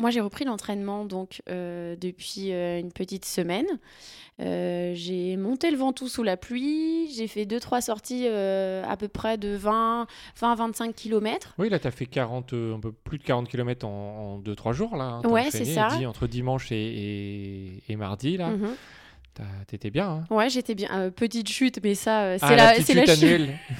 Moi 0.00 0.10
j'ai 0.10 0.20
repris 0.20 0.44
l'entraînement 0.44 1.04
donc 1.04 1.42
euh, 1.48 1.94
depuis 2.00 2.52
euh, 2.52 2.80
une 2.80 2.90
petite 2.92 3.24
semaine. 3.24 3.66
Euh, 4.40 4.92
j'ai 4.94 5.36
monté 5.36 5.70
le 5.70 5.76
Ventoux 5.76 6.08
sous 6.08 6.22
la 6.22 6.38
pluie. 6.38 7.10
J'ai 7.14 7.26
fait 7.26 7.44
deux 7.44 7.60
trois 7.60 7.82
sorties 7.82 8.24
euh, 8.26 8.82
à 8.88 8.96
peu 8.96 9.06
près 9.08 9.36
de 9.36 9.50
20 9.54 10.06
20-25 10.40 10.94
km. 10.94 11.54
Oui, 11.58 11.68
là, 11.68 11.78
tu 11.78 11.86
as 11.86 11.90
fait 11.90 12.06
40, 12.06 12.54
euh, 12.54 12.74
un 12.74 12.80
peu 12.80 12.90
plus 12.90 13.18
de 13.18 13.22
40 13.24 13.48
km 13.48 13.86
en 13.86 14.40
2-3 14.40 14.72
jours. 14.72 14.96
Là, 14.96 15.20
hein, 15.22 15.28
Ouais, 15.28 15.48
c'est 15.50 15.66
ça. 15.66 15.88
entre 16.08 16.26
dimanche 16.26 16.72
et, 16.72 16.76
et, 16.76 17.82
et 17.90 17.96
mardi, 17.96 18.38
là. 18.38 18.48
Mhm. 18.48 18.68
T'as- 19.34 19.44
T'étais 19.68 19.90
bien. 19.90 20.08
Hein. 20.08 20.24
Ouais, 20.34 20.48
j'étais 20.50 20.74
bien. 20.74 20.88
Euh, 20.92 21.10
petite 21.10 21.48
chute, 21.48 21.78
mais 21.84 21.94
ça, 21.94 22.22
euh, 22.22 22.36
c'est 22.38 22.46
Ah, 22.46 22.56
la, 22.56 22.64
la 22.72 22.74
chute 22.76 22.86
chute- 22.86 23.08
annuelle. 23.10 23.58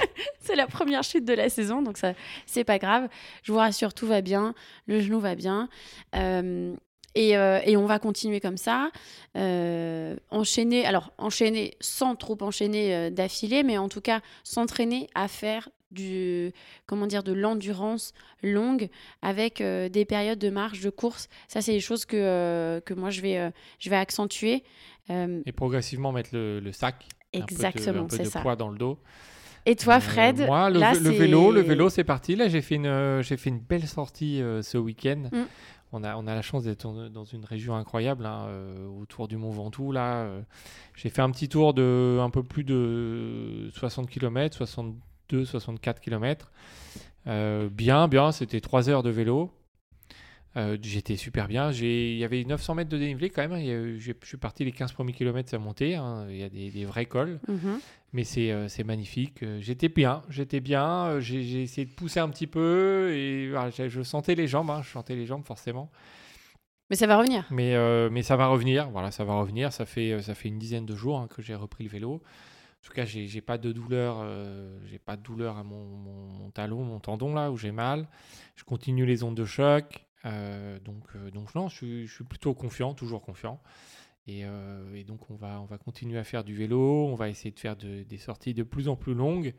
c'est 0.40 0.56
la 0.56 0.66
première 0.66 1.02
chute 1.02 1.24
de 1.24 1.34
la 1.34 1.48
saison, 1.48 1.82
donc 1.82 1.98
ça, 1.98 2.12
c'est 2.46 2.64
pas 2.64 2.78
grave. 2.78 3.08
Je 3.42 3.52
vous 3.52 3.58
rassure, 3.58 3.94
tout 3.94 4.06
va 4.06 4.20
bien, 4.20 4.54
le 4.86 5.00
genou 5.00 5.20
va 5.20 5.34
bien. 5.34 5.68
Euh, 6.14 6.74
et, 7.14 7.36
euh, 7.36 7.60
et 7.64 7.76
on 7.76 7.84
va 7.84 7.98
continuer 7.98 8.40
comme 8.40 8.56
ça. 8.56 8.90
Euh, 9.36 10.16
enchaîner, 10.30 10.86
alors 10.86 11.12
enchaîner 11.18 11.74
sans 11.80 12.16
trop 12.16 12.38
enchaîner 12.40 13.10
d'affilée, 13.10 13.62
mais 13.62 13.76
en 13.76 13.88
tout 13.88 14.00
cas 14.00 14.20
s'entraîner 14.44 15.08
à 15.14 15.28
faire 15.28 15.68
du, 15.92 16.52
comment 16.86 17.06
dire, 17.06 17.22
de 17.22 17.32
l'endurance 17.32 18.12
longue 18.42 18.88
avec 19.20 19.60
euh, 19.60 19.88
des 19.88 20.04
périodes 20.04 20.38
de 20.38 20.50
marche, 20.50 20.80
de 20.80 20.90
course. 20.90 21.28
Ça, 21.48 21.60
c'est 21.60 21.72
des 21.72 21.80
choses 21.80 22.04
que, 22.04 22.16
euh, 22.16 22.80
que 22.80 22.94
moi, 22.94 23.10
je 23.10 23.20
vais, 23.20 23.38
euh, 23.38 23.50
je 23.78 23.90
vais 23.90 23.96
accentuer. 23.96 24.64
Et 25.08 25.52
progressivement 25.52 26.10
mettre 26.10 26.30
le, 26.32 26.58
le 26.58 26.72
sac. 26.72 27.04
exactement, 27.34 28.04
un 28.04 28.06
peu 28.06 28.16
c'est 28.16 28.22
de 28.22 28.28
ça. 28.28 28.40
poids 28.40 28.56
dans 28.56 28.70
le 28.70 28.78
dos. 28.78 28.98
Et 29.66 29.76
toi, 29.76 29.96
Euh, 29.96 30.00
Fred 30.00 30.46
Moi, 30.46 30.70
le, 30.70 30.80
là, 30.80 30.92
le 30.94 30.98
c'est- 31.00 31.10
vélo, 31.18 31.52
le 31.52 31.60
vélo, 31.60 31.88
c'est 31.88 32.04
parti. 32.04 32.34
Là, 32.36 32.48
j'ai 32.48 32.62
fait 32.62 32.74
une, 32.76 32.86
euh, 32.86 33.22
j'ai 33.22 33.36
fait 33.36 33.50
une 33.50 33.60
belle 33.60 33.86
sortie 33.86 34.42
euh, 34.42 34.62
ce 34.62 34.76
week-end. 34.78 35.24
Mm. 35.32 35.42
On 35.92 36.04
a, 36.04 36.16
on 36.16 36.26
a 36.26 36.34
la 36.34 36.42
chance 36.42 36.64
d'être 36.64 36.90
dans 37.10 37.24
une 37.24 37.44
région 37.44 37.76
incroyable, 37.76 38.24
hein, 38.24 38.46
euh, 38.48 38.86
autour 39.00 39.28
du 39.28 39.36
Mont 39.36 39.50
Ventoux. 39.50 39.92
Là, 39.92 40.22
euh, 40.22 40.40
j'ai 40.96 41.10
fait 41.10 41.20
un 41.22 41.30
petit 41.30 41.48
tour 41.50 41.74
de 41.74 42.18
un 42.20 42.30
peu 42.30 42.42
plus 42.42 42.64
de 42.64 43.68
60 43.74 44.08
km, 44.08 44.56
62, 44.56 45.44
64 45.44 46.00
km. 46.00 46.50
Euh, 47.26 47.68
bien, 47.70 48.08
bien. 48.08 48.32
C'était 48.32 48.60
3 48.60 48.88
heures 48.88 49.02
de 49.02 49.10
vélo. 49.10 49.50
Euh, 50.56 50.76
J'étais 50.82 51.16
super 51.16 51.48
bien. 51.48 51.70
Il 51.72 52.16
y 52.16 52.24
avait 52.24 52.44
900 52.44 52.74
mètres 52.74 52.90
de 52.90 52.98
dénivelé 52.98 53.30
quand 53.30 53.40
même. 53.42 53.52
A 53.52 53.58
j'ai- 53.60 53.98
Je 53.98 54.26
suis 54.26 54.36
parti 54.36 54.64
les 54.64 54.72
15 54.72 54.92
premiers 54.92 55.12
kilomètres, 55.14 55.48
ça 55.50 55.58
montait. 55.58 55.94
hein. 55.94 56.26
Il 56.28 56.36
y 56.36 56.42
a 56.42 56.48
des, 56.50 56.70
des 56.70 56.84
vrais 56.84 57.06
cols. 57.06 57.40
Mhm. 57.48 57.78
Mais 58.12 58.24
c'est 58.24 58.50
euh, 58.50 58.66
magnifique. 58.84 59.42
Euh, 59.42 59.58
J'étais 59.62 59.88
bien, 59.88 60.22
j'étais 60.28 60.60
bien. 60.60 61.18
J'ai 61.20 61.62
essayé 61.62 61.86
de 61.86 61.92
pousser 61.92 62.20
un 62.20 62.28
petit 62.28 62.46
peu 62.46 63.12
et 63.14 63.48
voilà, 63.50 63.70
je 63.70 64.02
sentais 64.02 64.34
les 64.34 64.46
jambes, 64.46 64.70
hein, 64.70 64.82
je 64.84 64.90
sentais 64.90 65.14
les 65.16 65.24
jambes 65.24 65.44
forcément. 65.46 65.90
Mais 66.90 66.96
ça 66.96 67.06
va 67.06 67.16
revenir. 67.16 67.46
Mais, 67.50 67.74
euh, 67.74 68.10
mais 68.10 68.22
ça 68.22 68.36
va 68.36 68.48
revenir, 68.48 68.90
voilà, 68.90 69.10
ça 69.10 69.24
va 69.24 69.32
revenir. 69.34 69.72
Ça 69.72 69.86
fait, 69.86 70.20
ça 70.20 70.34
fait 70.34 70.48
une 70.48 70.58
dizaine 70.58 70.84
de 70.84 70.94
jours 70.94 71.18
hein, 71.18 71.28
que 71.34 71.40
j'ai 71.40 71.54
repris 71.54 71.84
le 71.84 71.90
vélo. 71.90 72.16
En 72.16 72.86
tout 72.86 72.92
cas, 72.92 73.04
j'ai 73.06 73.28
j'ai 73.28 73.40
pas 73.40 73.56
de 73.58 73.72
douleur, 73.72 74.18
euh, 74.22 74.78
j'ai 74.90 74.98
pas 74.98 75.16
de 75.16 75.22
douleur 75.22 75.56
à 75.56 75.62
mon, 75.62 75.82
mon- 75.86 76.26
mon 76.40 76.50
talon, 76.50 76.82
mon 76.84 76.98
tendon 76.98 77.32
là 77.34 77.50
où 77.50 77.56
j'ai 77.56 77.70
mal. 77.72 78.08
Je 78.56 78.64
continue 78.64 79.06
les 79.06 79.22
ondes 79.22 79.36
de 79.36 79.44
choc. 79.46 80.04
Euh, 80.24 80.78
donc, 80.80 81.04
euh, 81.16 81.30
donc 81.30 81.54
non, 81.54 81.68
je 81.68 81.76
suis, 81.76 82.06
je 82.06 82.14
suis 82.14 82.24
plutôt 82.24 82.54
confiant, 82.54 82.94
toujours 82.94 83.22
confiant. 83.22 83.60
Et, 84.28 84.42
euh, 84.44 84.94
et 84.94 85.02
donc 85.04 85.30
on 85.30 85.34
va, 85.34 85.60
on 85.60 85.64
va 85.64 85.78
continuer 85.78 86.18
à 86.18 86.24
faire 86.24 86.44
du 86.44 86.54
vélo, 86.54 87.06
on 87.08 87.14
va 87.16 87.28
essayer 87.28 87.50
de 87.50 87.58
faire 87.58 87.74
de- 87.76 88.04
des 88.04 88.18
sorties 88.18 88.54
de 88.54 88.62
plus 88.62 88.88
en 88.88 88.94
plus 88.96 89.14
longues 89.14 89.52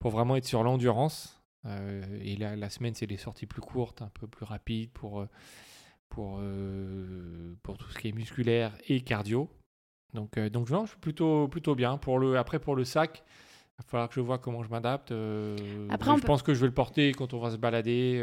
pour 0.00 0.10
vraiment 0.10 0.34
être 0.36 0.46
sur 0.46 0.62
l'endurance. 0.64 1.40
Et 2.22 2.36
la, 2.36 2.56
la 2.56 2.70
semaine, 2.70 2.94
c'est 2.94 3.06
des 3.06 3.18
sorties 3.18 3.46
plus 3.46 3.60
courtes, 3.60 4.00
un 4.02 4.08
peu 4.18 4.26
plus 4.26 4.44
rapides 4.46 4.90
pour, 4.90 5.26
pour, 6.08 6.38
euh, 6.40 7.54
pour 7.62 7.76
tout 7.78 7.88
ce 7.90 7.98
qui 7.98 8.08
est 8.08 8.12
musculaire 8.12 8.72
et 8.88 9.02
cardio. 9.02 9.48
Donc, 10.14 10.38
euh, 10.38 10.48
donc 10.50 10.70
non, 10.70 10.86
je 10.86 10.90
suis 10.92 10.98
plutôt, 11.00 11.46
plutôt 11.48 11.74
bien. 11.74 11.98
Pour 11.98 12.18
le, 12.18 12.36
après, 12.38 12.58
pour 12.58 12.74
le 12.74 12.84
sac, 12.84 13.22
il 13.78 13.82
va 13.82 13.88
falloir 13.88 14.08
que 14.08 14.14
je 14.14 14.20
vois 14.20 14.38
comment 14.38 14.62
je 14.64 14.70
m'adapte. 14.70 15.12
euh, 15.12 15.86
Après, 15.90 16.10
je 16.16 16.20
peut- 16.22 16.26
pense 16.26 16.42
que 16.42 16.52
je 16.54 16.60
vais 16.62 16.66
le 16.66 16.74
porter 16.74 17.12
quand 17.12 17.32
on 17.34 17.38
va 17.38 17.50
se 17.50 17.56
balader 17.58 18.18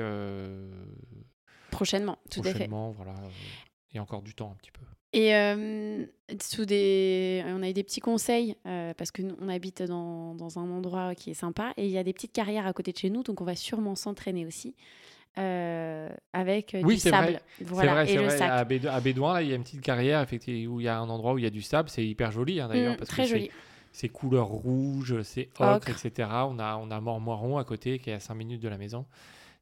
Prochainement, 1.78 2.18
tout 2.30 2.42
à 2.42 2.44
fait. 2.44 2.50
prochainement. 2.52 2.92
Voilà. 2.92 3.12
euh, 3.14 4.00
a 4.00 4.02
encore 4.02 4.22
du 4.22 4.34
temps 4.36 4.52
un 4.52 4.56
petit 4.56 4.72
peu. 4.72 4.82
Et 5.14 5.34
euh, 5.36 6.06
sous 6.42 6.66
des... 6.66 7.42
on 7.48 7.64
a 7.64 7.70
eu 7.70 7.74
des 7.74 7.84
petits 7.84 8.02
conseils 8.02 8.56
euh, 8.68 8.94
parce 8.96 9.10
que 9.12 9.22
nous, 9.22 9.36
on 9.42 9.48
habite 9.50 9.82
dans, 9.82 10.36
dans 10.36 10.60
un 10.60 10.70
endroit 10.70 11.16
qui 11.16 11.32
est 11.32 11.34
sympa 11.36 11.74
et 11.78 11.86
il 11.86 11.92
y 11.92 11.98
a 11.98 12.04
des 12.04 12.14
petites 12.14 12.34
carrières 12.34 12.68
à 12.68 12.74
côté 12.74 12.92
de 12.92 12.98
chez 12.98 13.10
nous, 13.10 13.24
donc 13.24 13.40
on 13.42 13.46
va 13.46 13.56
sûrement 13.56 13.96
s'entraîner 13.96 14.46
aussi 14.46 14.76
euh, 15.38 16.10
avec 16.34 16.76
Oui, 16.84 16.96
du 16.96 17.00
c'est 17.00 17.10
sable. 17.12 17.28
vrai. 17.32 17.42
Voilà, 17.62 17.92
c'est 17.92 17.94
vrai, 17.94 18.04
et 18.04 18.08
c'est 18.08 18.16
le 18.22 18.28
vrai. 18.28 18.38
sac. 18.38 18.50
À, 18.52 18.64
Bédouin, 18.66 18.92
à 18.92 19.00
Bédouin, 19.00 19.34
là, 19.34 19.42
il 19.44 19.50
y 19.50 19.54
a 19.54 19.56
une 19.56 19.64
petite 19.64 19.82
carrière 19.82 20.22
effectivement, 20.22 20.74
où 20.76 20.82
il 20.82 20.84
y 20.84 20.88
a 20.88 21.00
un 21.00 21.10
endroit 21.10 21.34
où 21.34 21.38
il 21.38 21.44
y 21.44 21.48
a 21.48 21.52
du 21.52 21.62
sable. 21.62 21.90
C'est 21.90 22.06
hyper 22.06 22.32
joli 22.32 22.60
hein, 22.60 22.68
d'ailleurs. 22.68 22.94
Mm, 22.94 22.98
parce 22.98 23.10
très 23.10 23.24
que 23.24 23.30
joli. 23.30 23.50
C'est 23.94 24.10
couleur 24.10 24.48
rouge, 24.48 25.22
c'est 25.24 25.50
ocre, 25.60 25.88
Ocre. 25.88 25.90
etc. 26.06 26.30
On 26.48 26.60
a, 26.60 26.76
on 26.78 26.92
a 26.92 27.00
Mormoiron 27.02 27.58
à 27.58 27.64
côté 27.64 27.98
qui 27.98 28.10
est 28.10 28.14
à 28.14 28.20
5 28.20 28.36
minutes 28.36 28.62
de 28.62 28.68
la 28.70 28.78
maison. 28.78 29.06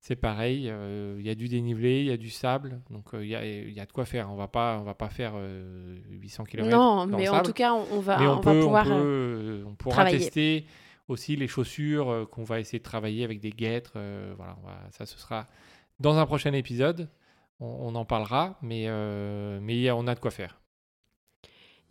C'est 0.08 0.15
pareil, 0.15 0.70
euh, 0.70 1.15
il 1.18 1.26
y 1.26 1.32
a 1.32 1.34
du 1.34 1.48
dénivelé, 1.48 2.02
il 2.02 2.06
y 2.06 2.12
a 2.12 2.18
du 2.18 2.30
sable, 2.30 2.80
donc 2.91 3.15
euh, 3.15 3.26
il 3.26 3.32
y, 3.32 3.36
a, 3.36 3.44
y 3.44 3.80
a 3.80 3.88
de 3.88 3.91
quoi 3.91 4.06
faire. 4.06 4.32
On 4.32 4.36
va 4.36 4.48
pas, 4.48 4.78
on 4.80 4.84
va 4.84 4.94
pas 4.94 5.10
faire 5.10 5.32
euh, 5.36 5.98
800 6.12 6.44
km. 6.44 6.70
Non, 6.70 7.08
dans 7.08 7.18
mais 7.18 7.24
le 7.26 7.32
en 7.32 7.41
tout 7.41 7.54
cas, 7.54 7.74
on, 7.74 8.02
va, 8.02 8.22
on 8.22 8.36
va 8.36 8.39
peut, 8.39 8.60
pouvoir. 8.62 8.86
on, 8.86 8.89
peut, 8.89 8.96
euh, 9.04 9.63
on 9.65 9.74
pourra 9.74 9.96
travailler. 9.96 10.20
tester 10.20 10.68
aussi 11.08 11.36
les 11.36 11.48
chaussures 11.48 12.28
qu'on 12.32 12.44
va 12.44 12.60
essayer 12.60 12.78
de 12.78 12.84
travailler 12.84 13.24
avec 13.24 13.39
des 13.39 13.50
guêtres. 13.50 13.94
voilà, 14.38 14.56
va- 14.63 14.91
ça 14.91 15.08
ce 15.08 15.18
sera 15.18 15.48
dans 16.00 16.20
un 16.20 16.28
prochain 16.28 16.54
épisode. 16.54 17.10
On, 17.60 17.96
en 17.96 18.06
parlera, 18.06 18.60
mais, 18.62 18.88
mais 19.60 19.89
on 19.89 20.06
a 20.06 20.13
de 20.13 20.20
quoi 20.20 20.30
faire. 20.30 20.60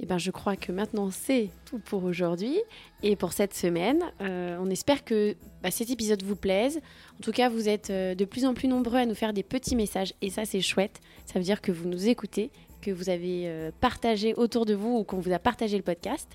Eh 0.00 0.07
ben, 0.07 0.18
je 0.18 0.33
crois 0.33 0.57
que 0.57 0.72
maintenant 0.72 1.11
c'est 1.12 1.50
tout 1.66 1.78
pour 1.78 2.02
aujourd'hui 2.04 2.57
et 3.02 3.14
pour 3.14 3.33
cette 3.33 3.54
semaine. 3.54 4.02
Euh, 4.20 4.57
on 4.61 4.68
espère 4.68 5.04
que 5.04 5.37
bah, 5.62 5.70
cet 5.70 5.88
épisode 5.90 6.22
vous 6.24 6.35
plaise. 6.35 6.80
En 7.18 7.22
tout 7.22 7.30
cas, 7.30 7.48
vous 7.48 7.68
êtes 7.68 7.90
euh, 7.90 8.14
de 8.16 8.24
plus 8.24 8.44
en 8.44 8.54
plus 8.54 8.66
nombreux 8.66 8.98
à 8.98 9.07
nous 9.07 9.14
faire 9.14 9.33
des 9.33 9.44
petits 9.44 9.76
messages 9.76 10.12
et 10.20 10.30
ça 10.30 10.44
c'est 10.44 10.61
chouette. 10.61 11.00
Ça 11.26 11.38
veut 11.38 11.44
dire 11.44 11.61
que 11.61 11.70
vous 11.70 11.88
nous 11.88 12.09
écoutez, 12.09 12.50
que 12.83 12.90
vous 12.90 13.09
avez 13.09 13.42
euh, 13.46 13.70
partagé 13.80 14.35
autour 14.35 14.66
de 14.66 14.74
vous 14.74 14.98
ou 14.98 15.04
qu'on 15.04 15.20
vous 15.20 15.33
a 15.33 15.38
partagé 15.38 15.76
le 15.76 15.85
podcast. 15.85 16.28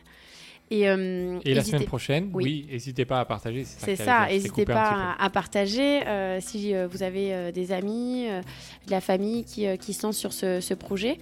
Et, 0.72 0.88
euh, 0.88 1.40
Et 1.44 1.54
la 1.54 1.64
semaine 1.64 1.86
prochaine, 1.86 2.30
Oui. 2.34 2.44
oui, 2.44 2.72
n'hésitez 2.72 3.04
pas 3.04 3.20
à 3.20 3.26
partager. 3.26 3.66
C'est 3.66 3.96
ça, 3.96 4.22
c'était 4.28 4.34
n'hésitez 4.36 4.66
pas 4.66 5.16
à, 5.18 5.24
à 5.26 5.30
partager 5.32 6.02
si 6.42 6.76
vous 6.92 7.02
avez 7.02 7.52
des 7.52 7.72
amis, 7.72 8.28
de 8.28 8.92
la 8.92 9.02
famille 9.02 9.46
qui, 9.46 9.66
lancent 10.04 10.16
sur 10.16 10.32
ce, 10.32 10.62
ce 10.62 10.76
projet. 10.76 11.18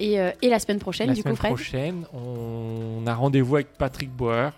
Et, 0.00 0.20
euh, 0.20 0.30
et 0.42 0.48
la 0.48 0.58
semaine 0.58 0.78
prochaine, 0.78 1.08
La 1.08 1.14
du 1.14 1.20
semaine 1.22 1.34
coup, 1.34 1.38
Fred 1.40 1.54
prochaine, 1.54 2.04
on 2.12 3.06
a 3.06 3.14
rendez-vous 3.14 3.56
avec 3.56 3.72
Patrick 3.78 4.10
Bauer. 4.10 4.52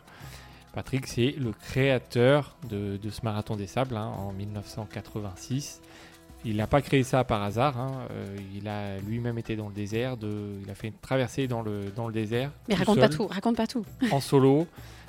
Patrick, 0.74 1.06
c'est 1.06 1.34
le 1.38 1.52
créateur 1.52 2.56
de, 2.68 2.96
de 2.96 3.10
ce 3.10 3.20
marathon 3.24 3.56
des 3.56 3.66
sables 3.66 3.96
hein, 3.96 4.12
en 4.18 4.32
1986. 4.32 5.80
Il 6.44 6.56
n'a 6.56 6.66
pas 6.68 6.82
créé 6.82 7.02
ça 7.02 7.24
par 7.24 7.42
hasard. 7.42 7.78
hein. 7.78 7.92
Euh, 8.12 8.36
il 8.54 8.68
a 8.68 8.98
lui-même 8.98 9.38
été 9.38 9.56
dans 9.56 9.68
le 9.68 9.74
désert. 9.74 10.16
De, 10.16 10.52
il 10.62 10.70
a 10.70 10.74
fait 10.74 10.88
une 10.88 10.94
traversée 10.94 11.48
dans 11.48 11.62
le, 11.62 11.90
dans 11.96 12.06
le 12.06 12.12
désert. 12.12 12.50
Mais 12.68 12.74
raconte 12.76 13.00
pas 13.00 13.08
tout, 13.08 13.26
raconte 13.26 13.56
pas 13.56 13.66
tout. 13.66 13.84
En 14.12 14.20
solo, 14.20 14.66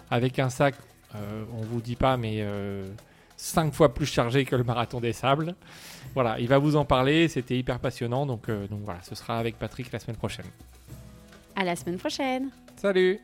avec 0.10 0.39
un 0.39 0.50
sac, 0.50 0.74
euh, 1.15 1.44
on 1.56 1.62
vous 1.62 1.82
dit 1.82 1.96
pas, 1.96 2.18
mais 2.18 2.38
5 3.39 3.73
fois 3.73 3.93
plus 3.93 4.06
chargé 4.06 4.43
que 4.43 4.56
le 4.56 4.65
marathon 4.65 4.99
des 4.99 5.13
sables. 5.13 5.56
Voilà, 6.13 6.39
il 6.39 6.47
va 6.49 6.58
vous 6.58 6.75
en 6.75 6.84
parler. 6.84 7.30
C'était 7.30 7.58
hyper 7.58 7.80
passionnant. 7.80 8.25
Donc, 8.25 8.49
euh, 8.49 8.67
donc 8.67 8.82
voilà, 8.84 8.99
ce 9.02 9.15
sera 9.15 9.39
avec 9.39 9.58
Patrick 9.58 9.91
la 9.93 9.99
semaine 9.99 10.17
prochaine. 10.17 10.45
À 11.56 11.63
la 11.63 11.75
semaine 11.75 11.97
prochaine. 11.97 12.49
Salut 12.75 13.19